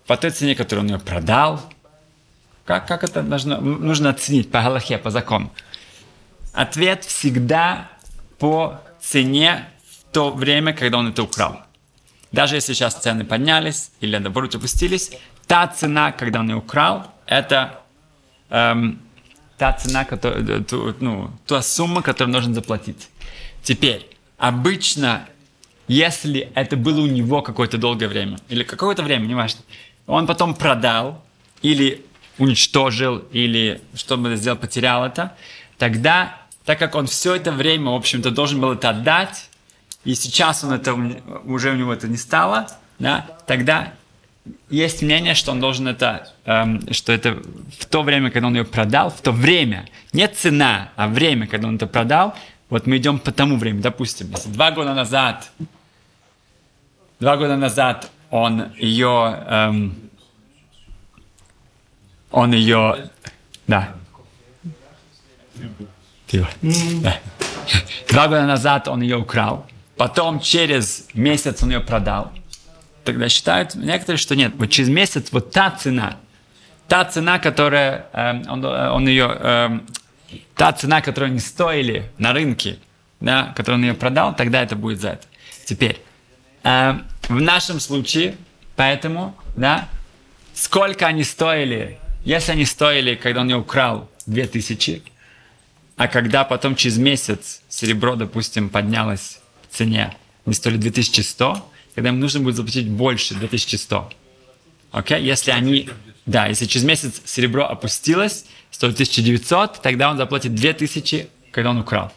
по 0.06 0.16
той 0.16 0.30
цене, 0.30 0.54
которую 0.54 0.86
он 0.86 0.92
ее 0.92 1.00
продал– 1.00 1.60
как, 2.68 2.86
как 2.86 3.02
это 3.02 3.22
нужно, 3.22 3.58
нужно 3.62 4.10
оценить 4.10 4.50
по 4.50 4.60
Галахе, 4.60 4.98
по 4.98 5.10
закону? 5.10 5.50
Ответ 6.52 7.02
всегда 7.02 7.88
по 8.38 8.82
цене 9.00 9.64
в 9.90 10.12
то 10.12 10.30
время, 10.30 10.74
когда 10.74 10.98
он 10.98 11.08
это 11.08 11.22
украл. 11.22 11.62
Даже 12.30 12.56
если 12.56 12.74
сейчас 12.74 12.94
цены 12.94 13.24
поднялись 13.24 13.90
или 14.00 14.18
наоборот 14.18 14.54
опустились, 14.54 15.12
та 15.46 15.66
цена, 15.68 16.12
когда 16.12 16.40
он 16.40 16.50
ее 16.50 16.56
украл, 16.56 17.10
это 17.24 17.80
эм, 18.50 19.00
та 19.58 19.72
цена, 19.72 20.04
которую, 20.04 20.64
ту, 20.64 20.94
ну, 21.00 21.30
та 21.46 21.62
сумма, 21.62 22.02
которую 22.02 22.32
нужно 22.32 22.54
заплатить. 22.54 23.08
Теперь, 23.62 24.06
обычно, 24.38 25.28
если 25.88 26.50
это 26.54 26.76
было 26.76 27.00
у 27.00 27.06
него 27.06 27.42
какое-то 27.42 27.76
долгое 27.76 28.08
время, 28.08 28.38
или 28.48 28.62
какое-то 28.62 29.02
время, 29.02 29.26
не 29.26 29.34
важно, 29.34 29.60
он 30.06 30.26
потом 30.26 30.54
продал, 30.54 31.22
или 31.60 32.04
уничтожил 32.38 33.18
или 33.32 33.80
чтобы 33.94 34.36
сделал, 34.36 34.56
потерял 34.56 35.04
это, 35.04 35.34
тогда, 35.76 36.40
так 36.64 36.78
как 36.78 36.94
он 36.94 37.06
все 37.06 37.34
это 37.34 37.50
время, 37.50 37.90
в 37.90 37.94
общем-то, 37.94 38.30
должен 38.30 38.60
был 38.60 38.72
это 38.72 38.90
отдать, 38.90 39.50
и 40.04 40.14
сейчас 40.14 40.62
он 40.62 40.72
это 40.72 40.94
уже 41.44 41.72
у 41.72 41.74
него 41.74 41.92
это 41.92 42.06
не 42.06 42.16
стало, 42.16 42.68
да, 43.00 43.26
тогда 43.46 43.92
есть 44.70 45.02
мнение, 45.02 45.34
что 45.34 45.52
он 45.52 45.60
должен 45.60 45.88
это, 45.88 46.32
эм, 46.44 46.92
что 46.92 47.12
это 47.12 47.38
в 47.78 47.86
то 47.86 48.02
время, 48.02 48.30
когда 48.30 48.48
он 48.48 48.54
ее 48.54 48.64
продал, 48.64 49.10
в 49.10 49.20
то 49.20 49.32
время, 49.32 49.88
не 50.12 50.28
цена, 50.28 50.90
а 50.96 51.08
время, 51.08 51.46
когда 51.46 51.68
он 51.68 51.76
это 51.76 51.86
продал, 51.86 52.34
вот 52.70 52.86
мы 52.86 52.96
идем 52.96 53.18
по 53.18 53.32
тому 53.32 53.56
времени, 53.56 53.82
допустим, 53.82 54.30
если 54.30 54.50
два 54.50 54.70
года 54.70 54.94
назад, 54.94 55.50
два 57.20 57.36
года 57.36 57.56
назад 57.56 58.10
он 58.30 58.72
ее 58.76 59.44
эм, 59.48 60.08
он 62.30 62.52
ее... 62.52 63.10
Да. 63.66 63.94
Два 68.08 68.28
года 68.28 68.46
назад 68.46 68.88
он 68.88 69.02
ее 69.02 69.16
украл. 69.16 69.66
Потом 69.96 70.40
через 70.40 71.06
месяц 71.14 71.62
он 71.62 71.70
ее 71.70 71.80
продал. 71.80 72.32
Тогда 73.12 73.28
считают 73.28 73.74
некоторые, 73.74 74.18
что 74.18 74.36
нет. 74.36 74.52
Вот 74.56 74.70
через 74.70 74.88
месяц 74.88 75.28
вот 75.32 75.50
та 75.50 75.70
цена, 75.70 76.18
та 76.88 77.04
цена, 77.04 77.38
которая 77.38 78.06
э, 78.12 78.42
он, 78.48 78.64
он 78.64 79.08
ее, 79.08 79.36
э, 79.38 79.80
та 80.54 80.72
цена, 80.72 81.00
которую 81.00 81.30
они 81.30 81.40
стоили 81.40 82.10
на 82.18 82.32
рынке, 82.32 82.78
да, 83.20 83.52
которую 83.56 83.80
он 83.80 83.88
ее 83.88 83.94
продал, 83.94 84.36
тогда 84.36 84.62
это 84.62 84.76
будет 84.76 85.00
за 85.00 85.10
это. 85.10 85.26
Теперь, 85.64 86.00
э, 86.64 86.98
в 87.28 87.40
нашем 87.40 87.80
случае, 87.80 88.36
поэтому, 88.76 89.34
да, 89.56 89.88
сколько 90.54 91.06
они 91.06 91.24
стоили 91.24 91.98
если 92.28 92.52
они 92.52 92.66
стоили, 92.66 93.14
когда 93.14 93.40
он 93.40 93.48
ее 93.48 93.56
украл, 93.56 94.10
2000, 94.26 95.02
а 95.96 96.08
когда 96.08 96.44
потом 96.44 96.76
через 96.76 96.98
месяц 96.98 97.62
серебро, 97.70 98.16
допустим, 98.16 98.68
поднялось 98.68 99.38
в 99.70 99.76
цене, 99.76 100.14
они 100.44 100.54
стоили 100.54 100.76
2100, 100.76 101.72
когда 101.98 102.10
им 102.10 102.20
нужно 102.20 102.38
будет 102.38 102.54
заплатить 102.54 102.88
больше, 102.88 103.34
2100. 103.34 104.12
Окей? 104.92 105.18
Okay? 105.18 105.22
Если 105.22 105.50
они... 105.50 105.90
Да, 106.26 106.46
если 106.46 106.66
через 106.66 106.84
месяц 106.84 107.20
серебро 107.24 107.66
опустилось, 107.66 108.44
стоит 108.70 108.94
1900, 108.94 109.82
тогда 109.82 110.10
он 110.10 110.16
заплатит 110.16 110.54
2000, 110.54 111.28
когда 111.50 111.70
он 111.70 111.78
украл. 111.78 112.12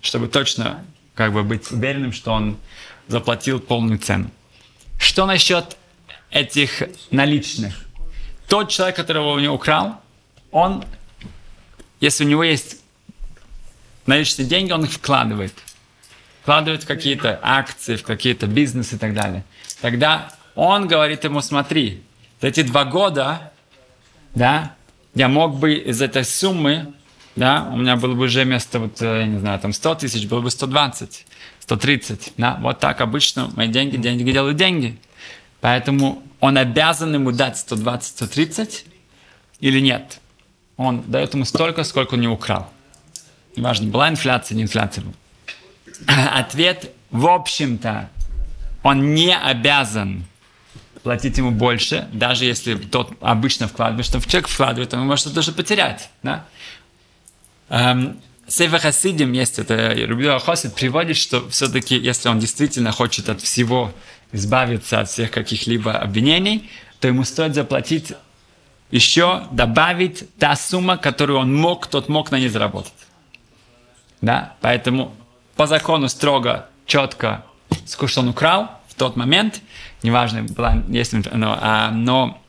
Чтобы 0.00 0.28
точно 0.28 0.82
как 1.14 1.34
бы 1.34 1.42
быть 1.42 1.70
уверенным, 1.70 2.14
что 2.14 2.32
он 2.32 2.56
заплатил 3.08 3.60
полную 3.60 3.98
цену. 3.98 4.30
Что 4.98 5.26
насчет 5.26 5.76
этих 6.30 6.84
наличных? 7.10 7.74
тот 8.48 8.70
человек, 8.70 8.96
которого 8.96 9.34
у 9.34 9.38
него 9.38 9.54
украл, 9.54 10.00
он, 10.50 10.82
если 12.00 12.24
у 12.24 12.26
него 12.26 12.42
есть 12.42 12.78
наличные 14.06 14.46
деньги, 14.46 14.72
он 14.72 14.84
их 14.84 14.92
вкладывает. 14.92 15.52
Вкладывает 16.42 16.84
в 16.84 16.86
какие-то 16.86 17.38
акции, 17.42 17.96
в 17.96 18.02
какие-то 18.02 18.46
бизнесы 18.46 18.96
и 18.96 18.98
так 18.98 19.14
далее. 19.14 19.44
Тогда 19.80 20.30
он 20.54 20.88
говорит 20.88 21.24
ему, 21.24 21.40
смотри, 21.40 22.02
эти 22.40 22.62
два 22.62 22.84
года, 22.84 23.52
да, 24.34 24.74
я 25.14 25.28
мог 25.28 25.58
бы 25.58 25.74
из 25.74 26.00
этой 26.00 26.24
суммы, 26.24 26.92
да, 27.36 27.68
у 27.72 27.76
меня 27.76 27.96
было 27.96 28.14
бы 28.14 28.24
уже 28.24 28.44
вместо, 28.44 28.78
вот, 28.78 29.00
э, 29.02 29.20
я 29.20 29.26
не 29.26 29.38
знаю, 29.38 29.58
там 29.60 29.72
100 29.72 29.94
тысяч, 29.96 30.26
было 30.26 30.40
бы 30.40 30.50
120, 30.50 31.26
130, 31.60 32.32
да, 32.36 32.58
вот 32.60 32.80
так 32.80 33.00
обычно 33.00 33.50
мои 33.54 33.68
деньги, 33.68 33.96
деньги 33.96 34.30
делают 34.30 34.56
деньги. 34.56 34.98
Поэтому 35.60 36.22
он 36.40 36.56
обязан 36.56 37.14
ему 37.14 37.32
дать 37.32 37.58
120, 37.58 38.08
130 38.16 38.84
или 39.60 39.80
нет. 39.80 40.20
Он 40.76 41.02
дает 41.06 41.34
ему 41.34 41.44
столько, 41.44 41.84
сколько 41.84 42.14
он 42.14 42.20
не 42.22 42.28
украл. 42.28 42.70
Неважно, 43.56 43.90
была 43.90 44.08
инфляция, 44.08 44.56
не 44.56 44.62
инфляция. 44.62 45.04
Ответ, 46.06 46.92
в 47.10 47.26
общем-то, 47.26 48.08
он 48.82 49.14
не 49.14 49.36
обязан 49.36 50.24
платить 51.02 51.38
ему 51.38 51.50
больше, 51.50 52.08
даже 52.12 52.44
если 52.44 52.74
тот 52.74 53.12
обычно 53.20 53.68
вкладывает, 53.68 54.06
что 54.06 54.20
в 54.20 54.26
человек 54.26 54.48
вкладывает, 54.48 54.92
он 54.94 55.06
может 55.06 55.32
даже 55.32 55.52
потерять. 55.52 56.10
Да? 56.22 56.44
Эм, 57.68 58.18
Хасидим 58.48 59.32
есть 59.32 59.58
это, 59.58 59.94
Рубио 60.06 60.38
Хосид 60.38 60.74
приводит, 60.74 61.16
что 61.16 61.48
все-таки, 61.50 61.96
если 61.96 62.28
он 62.28 62.38
действительно 62.38 62.92
хочет 62.92 63.28
от 63.28 63.40
всего 63.40 63.92
избавиться 64.32 65.00
от 65.00 65.08
всех 65.08 65.30
каких-либо 65.30 65.96
обвинений, 65.96 66.70
то 67.00 67.08
ему 67.08 67.24
стоит 67.24 67.54
заплатить 67.54 68.12
еще, 68.90 69.44
добавить 69.52 70.24
та 70.38 70.56
сумма, 70.56 70.96
которую 70.96 71.38
он 71.38 71.54
мог, 71.54 71.86
тот 71.86 72.08
мог 72.08 72.30
на 72.30 72.38
ней 72.38 72.48
заработать. 72.48 72.92
Да? 74.20 74.54
Поэтому 74.60 75.14
по 75.60 75.66
закону 75.66 76.08
строго, 76.08 76.70
четко, 76.86 77.44
сколько 77.84 78.18
он 78.20 78.28
украл 78.28 78.70
в 78.88 78.94
тот 78.94 79.16
момент, 79.16 79.60
неважно, 80.02 80.42
была, 80.42 80.82
есть, 80.88 81.12
но, 81.12 81.58
а, 81.60 81.90
но 81.90 82.42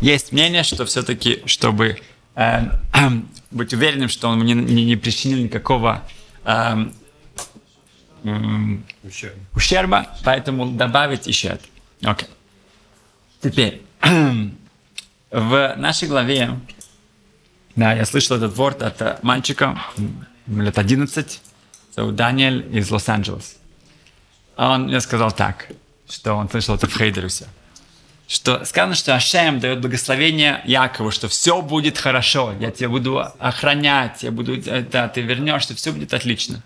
есть 0.00 0.32
мнение, 0.32 0.62
что 0.62 0.86
все-таки, 0.86 1.42
чтобы 1.44 2.00
э, 2.36 2.62
быть 3.50 3.74
уверенным, 3.74 4.08
что 4.08 4.28
он 4.28 4.38
не, 4.46 4.54
не, 4.54 4.86
не 4.86 4.96
причинил 4.96 5.36
никакого 5.36 6.02
э, 6.46 6.86
э, 8.24 8.30
ущерба. 9.02 9.36
ущерба, 9.52 10.06
поэтому 10.24 10.70
добавить 10.70 11.26
еще 11.26 11.48
это. 11.48 11.64
Окей. 12.02 12.28
Теперь, 13.42 13.82
в 15.30 15.74
нашей 15.76 16.08
главе, 16.08 16.58
да, 17.76 17.92
я 17.92 18.06
слышал 18.06 18.38
этот 18.38 18.56
ворд 18.56 18.80
от 18.80 19.22
мальчика 19.22 19.78
лет 20.46 20.78
11, 20.78 21.42
зовут 21.94 22.16
Даниэль 22.16 22.76
из 22.76 22.90
Лос-Анджелеса. 22.90 23.56
Он 24.56 24.84
мне 24.84 25.00
сказал 25.00 25.32
так– 25.32 25.68
что 26.08 26.34
он 26.34 26.48
слышал 26.48 26.74
это 26.74 26.86
в 26.86 26.96
Хейдерусе. 26.96 27.46
Что 28.26 28.64
сказано, 28.64 28.94
что 28.94 29.14
Ашем 29.14 29.60
дает 29.60 29.80
благословение 29.80 30.62
Якову, 30.64 31.10
что 31.10 31.28
все 31.28 31.60
будет 31.60 31.98
хорошо, 31.98 32.54
я 32.58 32.70
тебя 32.70 32.88
буду 32.88 33.18
охранять, 33.38 34.22
я 34.22 34.30
буду, 34.30 34.56
да, 34.56 35.08
ты 35.08 35.20
вернешься, 35.20 35.74
все 35.74 35.92
будет 35.92 36.14
отлично. 36.14 36.62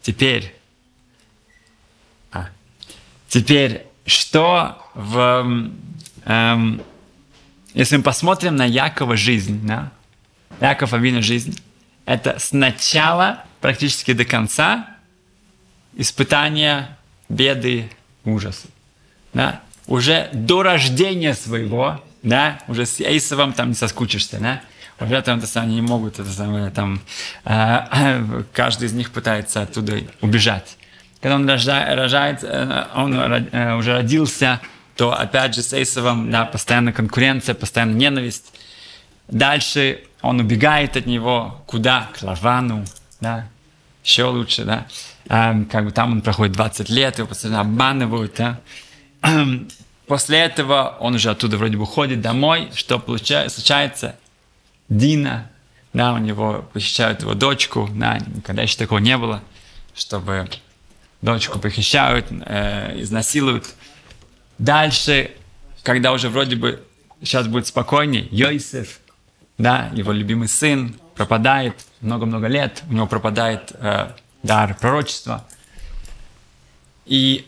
Теперь, 0.00 0.54
а, 2.32 2.48
теперь, 3.28 3.86
что 4.06 4.82
в, 4.94 5.70
эм, 6.24 6.82
если 7.74 7.98
мы 7.98 8.02
посмотрим 8.02 8.56
на 8.56 8.64
Якова 8.64 9.16
жизнь, 9.16 9.66
да, 9.66 9.92
Яков 10.60 10.94
Авина 10.94 11.20
жизнь, 11.20 11.60
это 12.06 12.38
сначала 12.38 13.44
практически 13.60 14.12
до 14.12 14.24
конца 14.24 14.96
испытания, 15.96 16.96
беды, 17.28 17.90
ужасы. 18.24 18.68
Да? 19.32 19.60
Уже 19.86 20.28
до 20.32 20.62
рождения 20.62 21.34
своего, 21.34 22.02
да, 22.22 22.58
уже 22.68 22.86
с 22.86 23.00
Эйсовым 23.00 23.52
там 23.52 23.70
не 23.70 23.74
соскучишься, 23.74 24.38
да, 24.38 24.60
уже 25.00 25.20
там 25.22 25.38
это 25.38 25.46
самое, 25.46 25.74
не 25.74 25.80
могут, 25.80 26.18
это 26.18 26.30
самое, 26.30 26.70
там, 26.70 27.00
э, 27.44 28.42
каждый 28.52 28.86
из 28.86 28.92
них 28.92 29.10
пытается 29.10 29.62
оттуда 29.62 29.98
убежать. 30.20 30.76
Когда 31.20 31.36
он 31.36 31.48
рожа, 31.48 31.86
рожает, 31.94 32.40
э, 32.42 32.86
он 32.94 33.14
э, 33.14 33.74
уже 33.76 33.94
родился, 33.94 34.60
то 34.96 35.18
опять 35.18 35.54
же 35.54 35.62
с 35.62 35.72
Эйсовым, 35.72 36.30
да, 36.30 36.44
постоянно 36.44 36.92
конкуренция, 36.92 37.54
постоянно 37.54 37.94
ненависть. 37.94 38.52
Дальше 39.28 40.02
он 40.20 40.40
убегает 40.40 40.96
от 40.96 41.06
него, 41.06 41.62
куда? 41.66 42.10
К 42.12 42.22
Лавану, 42.22 42.84
да, 43.20 43.46
еще 44.02 44.24
лучше, 44.24 44.64
да. 44.64 44.86
Эм, 45.28 45.66
как 45.66 45.84
бы 45.84 45.90
там 45.90 46.12
он 46.12 46.22
проходит 46.22 46.54
20 46.54 46.88
лет, 46.88 47.18
его 47.18 47.28
постоянно 47.28 47.60
обманывают, 47.60 48.34
да. 48.36 48.60
Эм, 49.22 49.68
после 50.06 50.38
этого 50.38 50.96
он 51.00 51.14
уже 51.14 51.30
оттуда 51.30 51.56
вроде 51.56 51.76
бы 51.76 51.84
уходит 51.84 52.20
домой, 52.20 52.70
что 52.74 52.98
получается, 52.98 53.56
случается? 53.56 54.16
Дина, 54.88 55.50
да, 55.92 56.14
у 56.14 56.18
него 56.18 56.68
похищают 56.72 57.22
его 57.22 57.34
дочку, 57.34 57.88
да, 57.92 58.18
никогда 58.18 58.62
еще 58.62 58.76
такого 58.76 58.98
не 58.98 59.16
было, 59.16 59.42
чтобы 59.94 60.48
дочку 61.22 61.58
похищают, 61.58 62.26
э, 62.30 63.00
изнасилуют. 63.00 63.66
Дальше, 64.58 65.32
когда 65.82 66.12
уже 66.12 66.28
вроде 66.28 66.56
бы 66.56 66.82
сейчас 67.22 67.46
будет 67.46 67.66
спокойнее, 67.66 68.26
Йосиф, 68.30 69.00
да, 69.58 69.90
его 69.94 70.12
любимый 70.12 70.48
сын, 70.48 70.94
пропадает 71.20 71.74
много-много 72.00 72.46
лет, 72.46 72.82
у 72.88 72.94
него 72.94 73.06
пропадает 73.06 73.72
э, 73.74 74.12
дар 74.42 74.74
пророчества. 74.74 75.44
И 77.04 77.46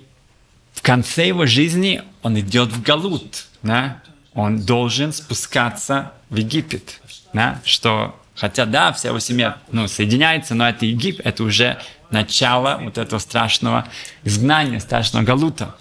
в 0.74 0.82
конце 0.82 1.28
его 1.28 1.46
жизни 1.46 2.02
он 2.20 2.38
идет 2.38 2.68
в 2.68 2.82
Галут, 2.82 3.46
да? 3.62 4.02
он 4.34 4.60
должен 4.60 5.14
спускаться 5.14 6.12
в 6.28 6.36
Египет, 6.36 7.00
да? 7.32 7.62
что 7.64 8.14
Хотя, 8.34 8.66
да, 8.66 8.92
вся 8.92 9.08
его 9.08 9.20
семья 9.20 9.56
ну, 9.70 9.88
соединяется, 9.88 10.54
но 10.54 10.68
это 10.68 10.84
Египет, 10.84 11.24
это 11.24 11.42
уже 11.42 11.78
начало 12.10 12.78
вот 12.82 12.98
этого 12.98 13.20
страшного 13.20 13.88
изгнания, 14.22 14.80
страшного 14.80 15.24
галута. 15.24 15.74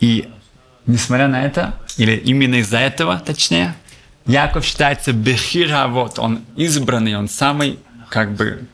И 0.00 0.30
несмотря 0.86 1.28
на 1.28 1.44
это, 1.44 1.78
или 1.98 2.16
именно 2.16 2.54
из-за 2.56 2.78
этого, 2.78 3.18
точнее, 3.18 3.74
Яков 4.26 4.64
считается 4.64 5.12
Бехир 5.12 5.88
вот 5.88 6.18
он 6.18 6.44
избранный, 6.56 7.16
он 7.16 7.28
самый 7.28 7.78
как 8.08 8.34
бы 8.34 8.66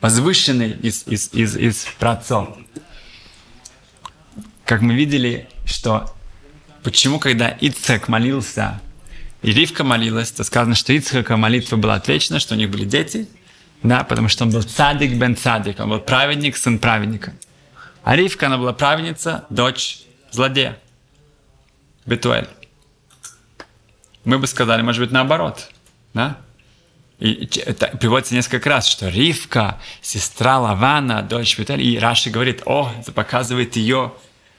возвышенный 0.00 0.72
из, 0.72 1.06
из, 1.06 1.32
из, 1.32 1.56
из 1.56 1.86
праотцов. 1.98 2.56
Как 4.64 4.82
мы 4.82 4.94
видели, 4.94 5.48
что 5.64 6.14
почему, 6.82 7.18
когда 7.18 7.48
Ицхак 7.48 8.08
молился, 8.08 8.80
и 9.40 9.52
Ривка 9.52 9.84
молилась, 9.84 10.30
то 10.30 10.44
сказано, 10.44 10.74
что 10.74 10.92
Ицхака 10.92 11.36
молитва 11.36 11.76
была 11.76 11.94
отвечена, 11.94 12.38
что 12.38 12.54
у 12.54 12.58
них 12.58 12.70
были 12.70 12.84
дети, 12.84 13.28
да, 13.82 14.04
потому 14.04 14.28
что 14.28 14.44
он 14.44 14.50
был 14.50 14.62
цадик 14.62 15.12
бен 15.12 15.36
цадик, 15.36 15.78
он 15.80 15.90
был 15.90 16.00
праведник, 16.00 16.56
сын 16.56 16.78
праведника. 16.78 17.32
А 18.02 18.16
Ривка, 18.16 18.46
она 18.46 18.58
была 18.58 18.72
праведница, 18.72 19.46
дочь 19.48 20.00
злодея, 20.32 20.78
Бетуэль. 22.04 22.48
Мы 24.28 24.38
бы 24.38 24.46
сказали, 24.46 24.82
может 24.82 25.00
быть, 25.00 25.10
наоборот, 25.10 25.70
да? 26.12 26.36
И 27.18 27.48
это 27.64 27.86
приводится 27.96 28.34
несколько 28.34 28.68
раз, 28.68 28.86
что 28.86 29.08
Ривка, 29.08 29.78
сестра 30.02 30.58
Лавана, 30.58 31.22
дочь 31.22 31.56
Виталия, 31.56 31.82
и 31.82 31.98
Раши 31.98 32.28
говорит, 32.28 32.60
о, 32.66 32.92
это 33.00 33.10
показывает 33.10 33.76
ее 33.76 34.12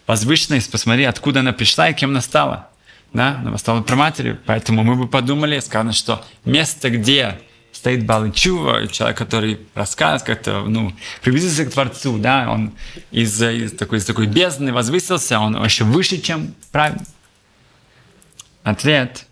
возвышенность, 0.08 0.72
посмотри, 0.72 1.04
откуда 1.04 1.42
она 1.42 1.54
пришла 1.54 1.88
и 1.88 1.94
кем 1.94 2.10
она 2.10 2.22
стала. 2.22 2.68
Да, 3.14 3.38
она 3.46 3.60
стала 3.60 3.84
проматерью, 3.84 4.40
поэтому 4.48 4.84
мы 4.84 4.96
бы 4.96 5.08
подумали, 5.08 5.60
сказано, 5.60 5.94
что 5.94 6.26
место, 6.46 6.90
где 6.90 7.40
стоит 7.72 8.08
Балычува, 8.08 8.88
человек, 8.88 9.20
который 9.20 9.60
рассказывает, 9.76 10.24
как-то, 10.24 10.64
ну, 10.68 10.96
приблизился 11.22 11.66
к 11.66 11.72
Творцу, 11.72 12.18
да, 12.18 12.50
он 12.50 12.74
из, 13.12 13.40
из, 13.40 13.74
такой, 13.74 14.00
из 14.00 14.06
такой 14.06 14.26
бездны 14.26 14.74
возвысился, 14.74 15.40
он 15.40 15.60
вообще 15.60 15.84
выше, 15.84 16.18
чем 16.18 16.56
правильно. 16.72 17.06
Ответ, 18.64 19.28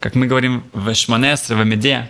как 0.00 0.14
мы 0.14 0.26
говорим 0.26 0.64
в 0.72 0.92
שמונה 0.94 1.24
עשרה, 1.24 1.54
в 1.54 1.60
עמידה, 1.60 2.08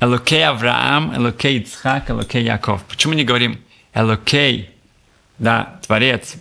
אלוקי 0.00 0.44
אברהם, 0.44 1.14
אלוקי 1.14 1.58
יצחק, 1.60 2.10
אלוקי 2.10 2.42
יעקב. 2.42 2.82
Почему 2.84 3.12
не 3.12 3.22
говорим 3.22 3.60
אלוקי, 3.94 4.70
да, 5.38 5.78
Творец, 5.86 6.34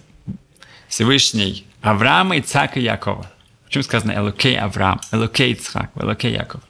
Всевышний 0.88 1.68
Авраама, 1.82 2.38
Ицхака 2.38 2.80
и 2.80 2.84
Якова? 2.84 3.30
Почему 3.66 3.84
сказано 3.84 4.14
אלוקי 4.14 4.58
אברהם, 4.58 5.02
אלוקי 5.12 5.52
יצחק, 5.52 5.92
אלוקי 5.96 6.32
יעקב? 6.32 6.62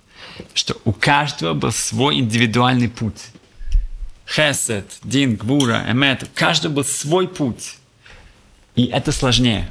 Что 0.54 0.76
у 0.84 0.92
каждого 0.92 1.54
был 1.54 1.72
свой 1.72 2.20
индивидуальный 2.20 2.90
путь. 2.90 3.28
חסד, 4.28 4.98
דין, 5.04 5.36
גבורה, 5.36 5.86
אמת, 5.88 6.24
у 6.24 6.28
каждого 6.34 6.74
был 6.74 6.84
свой 6.84 7.28
путь. 7.28 7.78
И 8.76 8.86
это 8.86 9.12
сложнее. 9.12 9.70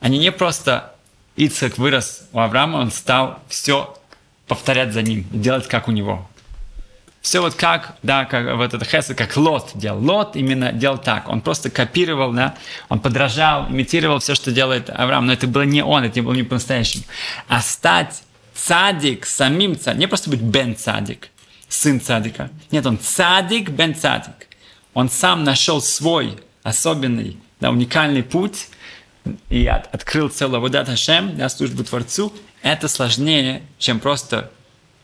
Они 0.00 0.18
не 0.18 0.32
просто 0.32 0.94
Ицхак 1.38 1.78
вырос 1.78 2.22
у 2.32 2.40
Авраама, 2.40 2.78
он 2.78 2.90
стал 2.90 3.38
все 3.48 3.96
повторять 4.48 4.92
за 4.92 5.02
ним, 5.02 5.24
делать 5.30 5.68
как 5.68 5.86
у 5.86 5.92
него. 5.92 6.28
Все 7.20 7.40
вот 7.40 7.54
как, 7.54 7.96
да, 8.02 8.24
как 8.24 8.56
вот 8.56 8.74
это 8.74 8.84
хесед, 8.84 9.16
как 9.16 9.36
Лот 9.36 9.70
делал. 9.74 10.00
Лот 10.00 10.34
именно 10.34 10.72
делал 10.72 10.98
так. 10.98 11.28
Он 11.28 11.40
просто 11.40 11.70
копировал, 11.70 12.32
да, 12.32 12.56
он 12.88 12.98
подражал, 12.98 13.68
имитировал 13.68 14.18
все, 14.18 14.34
что 14.34 14.50
делает 14.50 14.90
Авраам. 14.90 15.26
Но 15.26 15.32
это 15.32 15.46
было 15.46 15.62
не 15.62 15.84
он, 15.84 16.04
это 16.04 16.22
было 16.22 16.34
не 16.34 16.42
по-настоящему. 16.42 17.04
А 17.46 17.60
стать 17.60 18.22
цадик, 18.54 19.24
самим 19.24 19.78
цадик, 19.78 20.00
не 20.00 20.08
просто 20.08 20.30
быть 20.30 20.40
бен 20.40 20.74
цадик, 20.74 21.28
сын 21.68 22.00
цадика. 22.00 22.50
Нет, 22.72 22.84
он 22.84 22.98
цадик, 22.98 23.70
бен 23.70 23.94
цадик. 23.94 24.48
Он 24.94 25.08
сам 25.08 25.44
нашел 25.44 25.80
свой 25.80 26.36
особенный, 26.64 27.36
да, 27.60 27.70
уникальный 27.70 28.24
путь 28.24 28.68
и 29.48 29.66
от, 29.66 29.92
открыл 29.94 30.28
целую 30.28 30.60
Водат 30.60 30.88
Хашем, 30.88 31.36
да, 31.36 31.48
службу 31.48 31.84
Творцу. 31.84 32.32
Это 32.62 32.88
сложнее, 32.88 33.62
чем 33.78 34.00
просто 34.00 34.50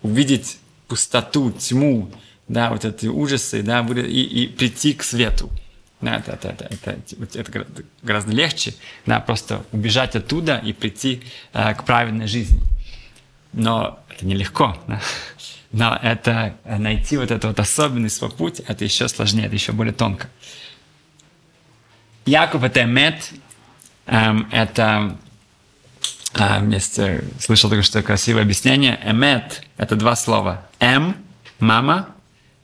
увидеть 0.02 0.58
пустоту, 0.88 1.50
тьму, 1.52 2.10
да, 2.48 2.70
вот 2.70 2.84
эти 2.84 3.06
ужасы, 3.06 3.62
да, 3.62 3.80
и, 3.80 4.22
и 4.22 4.46
прийти 4.46 4.92
к 4.92 5.02
свету. 5.02 5.50
Да, 6.00 6.16
это, 6.16 6.32
это, 6.32 6.68
это, 6.70 6.98
это, 7.22 7.38
это 7.38 7.66
гораздо 8.02 8.32
легче, 8.32 8.74
да, 9.06 9.20
просто 9.20 9.64
убежать 9.72 10.14
оттуда 10.14 10.58
и 10.58 10.72
прийти 10.72 11.22
э, 11.54 11.74
к 11.74 11.84
правильной 11.84 12.26
жизни. 12.26 12.60
Но 13.52 14.00
это 14.10 14.26
нелегко. 14.26 14.76
Да? 14.87 15.00
Но 15.72 15.98
это 16.02 16.56
найти 16.64 17.16
вот 17.16 17.30
этот 17.30 17.44
вот 17.44 17.58
особенный 17.58 18.10
свой 18.10 18.30
путь, 18.30 18.60
это 18.60 18.84
еще 18.84 19.08
сложнее, 19.08 19.46
это 19.46 19.54
еще 19.54 19.72
более 19.72 19.94
тонко. 19.94 20.28
Яков 22.26 22.62
это 22.62 22.80
эм, 22.80 22.94
это 24.06 25.16
а, 26.34 26.58
вместе 26.58 27.24
слышал 27.38 27.70
только 27.70 27.84
что 27.84 28.02
красивое 28.02 28.42
объяснение. 28.42 28.98
Эмет– 29.04 29.62
это 29.76 29.96
два 29.96 30.16
слова. 30.16 30.66
Эм– 30.80 31.16
мама 31.60 32.08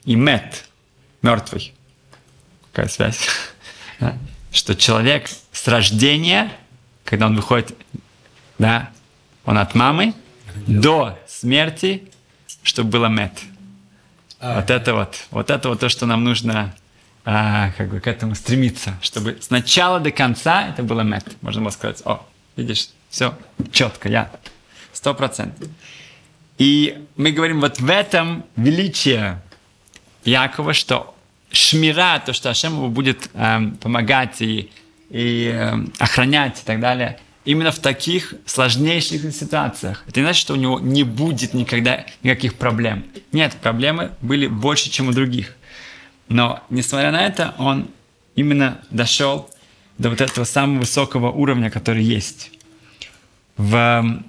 и 0.04 0.16
мет– 0.16 0.66
мертвый. 1.22 1.72
Какая 2.72 2.88
связь? 2.88 3.28
Что 4.52 4.74
человек 4.74 5.28
с 5.52 5.68
рождения, 5.68 6.50
когда 7.04 7.26
он 7.26 7.36
выходит, 7.36 7.76
да, 8.58 8.90
он 9.44 9.58
от 9.58 9.74
мамы 9.74 10.14
до 10.66 11.18
смерти, 11.28 12.10
чтобы 12.62 12.90
было 12.90 13.06
мет. 13.06 13.32
А. 14.40 14.56
Вот 14.56 14.70
это 14.70 14.94
вот, 14.94 15.26
вот 15.30 15.50
это 15.50 15.68
вот 15.68 15.80
то, 15.80 15.88
что 15.88 16.06
нам 16.06 16.24
нужно 16.24 16.74
а, 17.32 17.70
как 17.78 17.90
бы 17.90 18.00
к 18.00 18.08
этому 18.08 18.34
стремиться, 18.34 18.98
чтобы 19.02 19.38
с 19.40 19.50
начала 19.50 20.00
до 20.00 20.10
конца 20.10 20.66
это 20.66 20.82
было 20.82 21.02
мет. 21.02 21.24
Можно 21.42 21.60
было 21.62 21.70
сказать, 21.70 22.02
о, 22.04 22.26
видишь, 22.56 22.88
все 23.08 23.38
четко, 23.70 24.08
я 24.08 24.32
сто 24.92 25.14
процентов. 25.14 25.68
И 26.58 27.06
мы 27.14 27.30
говорим 27.30 27.60
вот 27.60 27.78
в 27.78 27.88
этом 27.88 28.44
величие 28.56 29.40
Якова, 30.24 30.74
что 30.74 31.14
шмира, 31.52 32.18
то, 32.18 32.32
что 32.32 32.50
Ашем 32.50 32.74
его 32.74 32.88
будет 32.88 33.30
эм, 33.34 33.76
помогать 33.76 34.42
и, 34.42 34.72
и 35.08 35.52
эм, 35.54 35.92
охранять 36.00 36.60
и 36.60 36.66
так 36.66 36.80
далее, 36.80 37.20
именно 37.44 37.70
в 37.70 37.78
таких 37.78 38.34
сложнейших 38.44 39.32
ситуациях. 39.32 40.02
Это 40.08 40.18
не 40.18 40.26
значит, 40.26 40.40
что 40.40 40.54
у 40.54 40.56
него 40.56 40.80
не 40.80 41.04
будет 41.04 41.54
никогда 41.54 42.06
никаких 42.24 42.56
проблем. 42.56 43.04
Нет, 43.30 43.54
проблемы 43.62 44.10
были 44.20 44.48
больше, 44.48 44.90
чем 44.90 45.10
у 45.10 45.12
других. 45.12 45.54
Но, 46.30 46.62
несмотря 46.70 47.10
на 47.10 47.26
это, 47.26 47.56
он 47.58 47.88
именно 48.36 48.80
дошел 48.90 49.50
до 49.98 50.10
вот 50.10 50.20
этого 50.20 50.44
самого 50.44 50.78
высокого 50.78 51.30
уровня, 51.30 51.70
который 51.70 52.04
есть 52.04 52.52
в... 53.56 54.22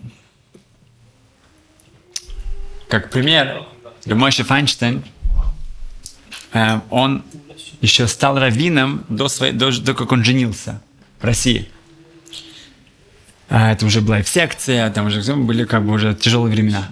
Как 2.90 3.12
пример, 3.12 3.66
Мойша 4.08 4.44
Файнштейн, 4.44 5.04
э, 6.54 6.80
он 6.90 7.24
еще 7.82 8.08
стал 8.08 8.38
раввином 8.40 9.06
до, 9.08 9.30
своей, 9.30 9.54
до, 9.54 9.72
до 9.72 9.94
как 9.94 10.12
он 10.12 10.24
женился 10.24 10.82
в 11.20 11.24
России. 11.24 11.70
А 13.48 13.72
это 13.72 13.86
уже 13.86 14.02
была 14.02 14.20
и 14.20 14.24
секция, 14.24 14.90
там 14.90 15.06
уже 15.06 15.36
были 15.36 15.66
как 15.66 15.86
бы 15.86 15.94
уже 15.94 16.16
тяжелые 16.16 16.52
времена. 16.52 16.90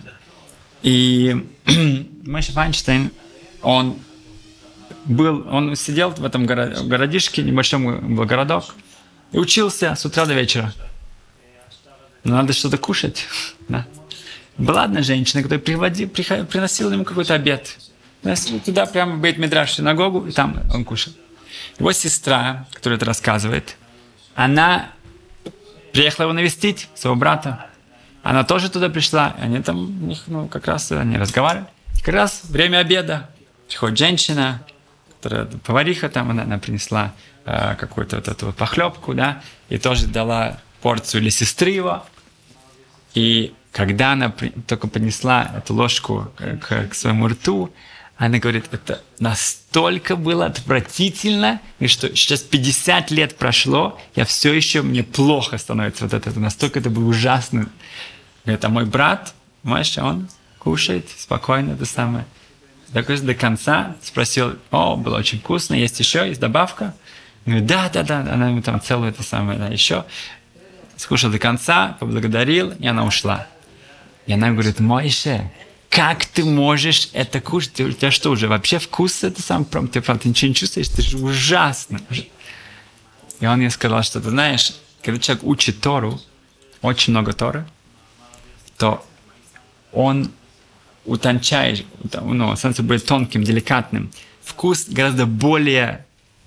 И 0.83 1.47
Мойша 2.25 2.51
Файнштейн, 2.51 3.11
он 3.63 3.97
был, 5.09 5.45
он 5.51 5.75
сидел 5.75 6.11
в 6.11 6.23
этом 6.23 6.45
городишке, 6.45 7.41
небольшом 7.41 8.15
был 8.15 8.25
городок, 8.25 8.75
и 9.31 9.39
учился 9.39 9.95
с 9.95 10.05
утра 10.05 10.25
до 10.25 10.33
вечера. 10.33 10.71
Но 12.23 12.35
надо 12.35 12.53
что-то 12.53 12.77
кушать. 12.77 13.25
Да? 13.67 13.85
Была 14.57 14.85
одна 14.85 15.03
женщина, 15.03 15.43
которая 15.43 15.63
приводи, 15.63 16.07
приход, 16.07 16.49
приносила 16.49 16.91
ему 16.91 17.05
какой-то 17.05 17.35
обед. 17.35 17.77
Туда 18.65 18.87
прямо 18.87 19.15
в 19.15 19.21
Бейт-Мидраш, 19.21 19.73
синагогу, 19.73 20.25
и 20.27 20.31
там 20.31 20.63
он 20.73 20.83
кушал. 20.83 21.13
Его 21.77 21.91
сестра, 21.91 22.67
которая 22.73 22.97
это 22.97 23.05
рассказывает, 23.05 23.77
она 24.33 24.89
приехала 25.93 26.25
его 26.25 26.33
навестить, 26.33 26.89
своего 26.95 27.15
брата. 27.15 27.67
Она 28.23 28.43
тоже 28.43 28.69
туда 28.69 28.89
пришла, 28.89 29.35
и 29.39 29.43
они 29.43 29.61
там, 29.61 30.15
ну, 30.27 30.47
как 30.47 30.67
раз 30.67 30.91
они 30.91 31.17
разговаривали. 31.17 31.67
Как 32.03 32.15
раз 32.15 32.41
время 32.49 32.79
обеда. 32.79 33.29
Приходит 33.67 33.99
женщина, 33.99 34.63
повариха 35.21 36.09
там, 36.09 36.31
она, 36.31 36.43
она 36.43 36.57
принесла 36.57 37.13
э, 37.45 37.75
какую-то 37.75 38.17
вот 38.17 38.27
эту 38.27 38.45
вот 38.47 38.55
похлебку, 38.55 39.13
да, 39.13 39.41
и 39.69 39.77
тоже 39.77 40.07
дала 40.07 40.59
порцию 40.81 41.21
для 41.21 41.31
сестры 41.31 41.71
его. 41.71 42.05
И 43.13 43.53
когда 43.71 44.13
она 44.13 44.33
только 44.67 44.87
поднесла 44.87 45.51
эту 45.57 45.73
ложку 45.73 46.31
к, 46.37 46.87
к 46.87 46.93
своему 46.93 47.27
рту, 47.27 47.71
она 48.17 48.37
говорит, 48.37 48.65
это 48.71 49.01
настолько 49.19 50.17
было 50.17 50.47
отвратительно, 50.47 51.61
и 51.79 51.87
что 51.87 52.13
сейчас 52.13 52.41
50 52.41 53.11
лет 53.11 53.37
прошло, 53.37 53.97
я 54.13 54.25
все 54.25 54.53
еще, 54.53 54.81
мне 54.81 55.03
плохо 55.03 55.57
становится 55.57 56.03
вот 56.03 56.13
это, 56.13 56.37
настолько 56.37 56.79
это 56.79 56.89
было 56.89 57.05
ужасно. 57.05 57.69
Говорит, 58.43 58.65
а 58.65 58.69
мой 58.69 58.85
брат, 58.85 59.33
знаешь, 59.63 59.97
он 59.97 60.27
кушает 60.57 61.07
спокойно, 61.17 61.71
это 61.71 61.85
самое. 61.85 62.25
Такой 62.93 63.19
до 63.19 63.35
конца 63.35 63.95
спросил, 64.01 64.55
о, 64.71 64.95
было 64.95 65.17
очень 65.17 65.39
вкусно, 65.39 65.75
есть 65.75 65.99
еще, 65.99 66.27
есть 66.27 66.39
добавка? 66.39 66.95
Говорит, 67.45 67.67
да, 67.67 67.89
да, 67.89 68.03
да, 68.03 68.19
она 68.21 68.49
ему 68.49 68.61
там 68.61 68.81
целую 68.81 69.11
это 69.11 69.23
самое, 69.23 69.59
да, 69.59 69.67
еще 69.67 70.05
скушал 70.97 71.31
до 71.31 71.39
конца, 71.39 71.97
поблагодарил, 71.99 72.71
и 72.71 72.87
она 72.87 73.05
ушла. 73.05 73.47
И 74.25 74.33
она 74.33 74.51
говорит, 74.51 74.79
Мойше, 74.79 75.49
как 75.89 76.25
ты 76.25 76.43
можешь 76.45 77.09
это 77.13 77.41
кушать? 77.41 77.73
Ты, 77.73 77.85
у 77.85 77.91
тебя 77.91 78.11
что, 78.11 78.31
уже 78.31 78.47
вообще 78.47 78.79
вкус 78.79 79.23
это 79.23 79.41
сам, 79.41 79.65
ты 79.65 80.01
правда 80.01 80.27
ничего 80.27 80.49
не 80.49 80.55
чувствуешь? 80.55 80.87
Это 80.89 81.01
же 81.01 81.17
ужасно. 81.17 81.99
И 83.39 83.45
он 83.45 83.61
ей 83.61 83.69
сказал, 83.69 84.03
что 84.03 84.19
ты 84.19 84.29
знаешь, 84.29 84.73
когда 85.01 85.19
человек 85.19 85.43
учит 85.45 85.79
Тору, 85.81 86.19
очень 86.81 87.11
много 87.11 87.33
Торы, 87.33 87.65
то 88.77 89.05
он 89.91 90.31
утончает, 91.05 91.85
ну, 92.13 92.55
становится 92.55 92.83
более 92.83 93.01
тонким, 93.01 93.43
деликатным. 93.43 94.11
Вкус 94.43 94.87
гораздо 94.87 95.25
более, 95.25 96.05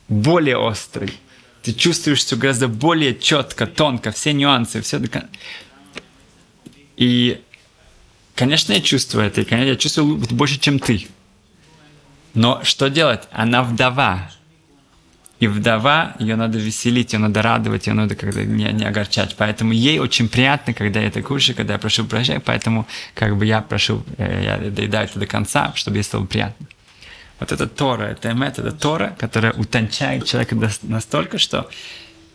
более 0.09 0.57
острый 0.57 1.13
ты 1.63 1.73
чувствуешь 1.73 2.25
все 2.25 2.37
гораздо 2.37 2.69
более 2.69 3.19
четко, 3.19 3.67
тонко, 3.67 4.11
все 4.11 4.33
нюансы, 4.33 4.83
все 4.83 4.99
до 4.99 5.29
И, 6.97 7.41
конечно, 8.35 8.73
я 8.73 8.81
чувствую 8.81 9.27
это, 9.27 9.41
и, 9.41 9.45
конечно, 9.45 9.71
я 9.71 9.77
чувствую 9.77 10.17
больше, 10.17 10.59
чем 10.59 10.79
ты. 10.79 11.07
Но 12.35 12.63
что 12.65 12.91
делать? 12.91 13.23
Она 13.31 13.63
вдова. 13.63 14.31
И 15.43 15.49
вдова, 15.49 16.15
ее 16.21 16.37
надо 16.37 16.57
веселить, 16.59 17.15
ее 17.15 17.19
надо 17.19 17.43
радовать, 17.43 17.89
ее 17.89 17.95
надо 17.95 18.15
когда 18.15 18.45
не, 18.45 18.73
не 18.73 18.85
огорчать. 18.85 19.35
Поэтому 19.37 19.73
ей 19.73 19.99
очень 19.99 20.29
приятно, 20.29 20.73
когда 20.73 21.01
я 21.01 21.09
это 21.09 21.21
кушаю, 21.21 21.57
когда 21.57 21.73
я 21.73 21.81
прошу 21.81 22.05
прощения. 22.05 22.39
Поэтому 22.39 22.87
как 23.13 23.37
бы 23.37 23.45
я 23.45 23.61
прошу, 23.61 24.05
э, 24.19 24.43
я 24.45 24.71
доедаю 24.71 25.07
это 25.09 25.19
до 25.19 25.27
конца, 25.27 25.73
чтобы 25.75 25.97
ей 25.97 26.05
стало 26.05 26.27
приятно. 26.27 26.65
Вот 27.41 27.51
это 27.51 27.67
Тора, 27.67 28.05
это 28.05 28.31
эмет, 28.31 28.61
это 28.61 28.71
Тора, 28.71 29.17
которая 29.19 29.53
утончает 29.55 30.27
человека 30.27 30.55
настолько, 30.83 31.39
что 31.39 31.69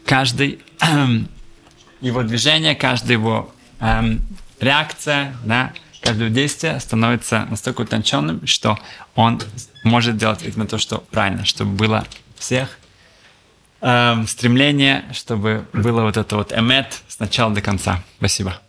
каждый 0.06 0.60
его 2.02 2.24
движение, 2.24 2.76
каждая 2.76 3.14
его 3.14 3.56
эм, 3.80 4.20
реакция, 4.60 5.34
да, 5.46 5.72
каждое 6.02 6.30
действие 6.30 6.78
становится 6.82 7.48
настолько 7.50 7.84
утонченным, 7.84 8.46
что 8.46 8.78
он 9.16 9.42
может 9.86 10.18
делать 10.18 10.44
именно 10.44 10.68
то, 10.68 10.78
что 10.78 10.98
правильно, 11.10 11.46
чтобы 11.46 11.72
было 11.72 12.06
всех 12.38 12.78
эм, 13.82 14.28
стремление, 14.28 15.06
чтобы 15.14 15.66
было 15.74 16.02
вот 16.02 16.18
это 16.18 16.36
вот 16.36 16.52
эмет 16.52 17.02
с 17.08 17.20
начала 17.20 17.54
до 17.54 17.62
конца. 17.62 18.04
Спасибо. 18.18 18.60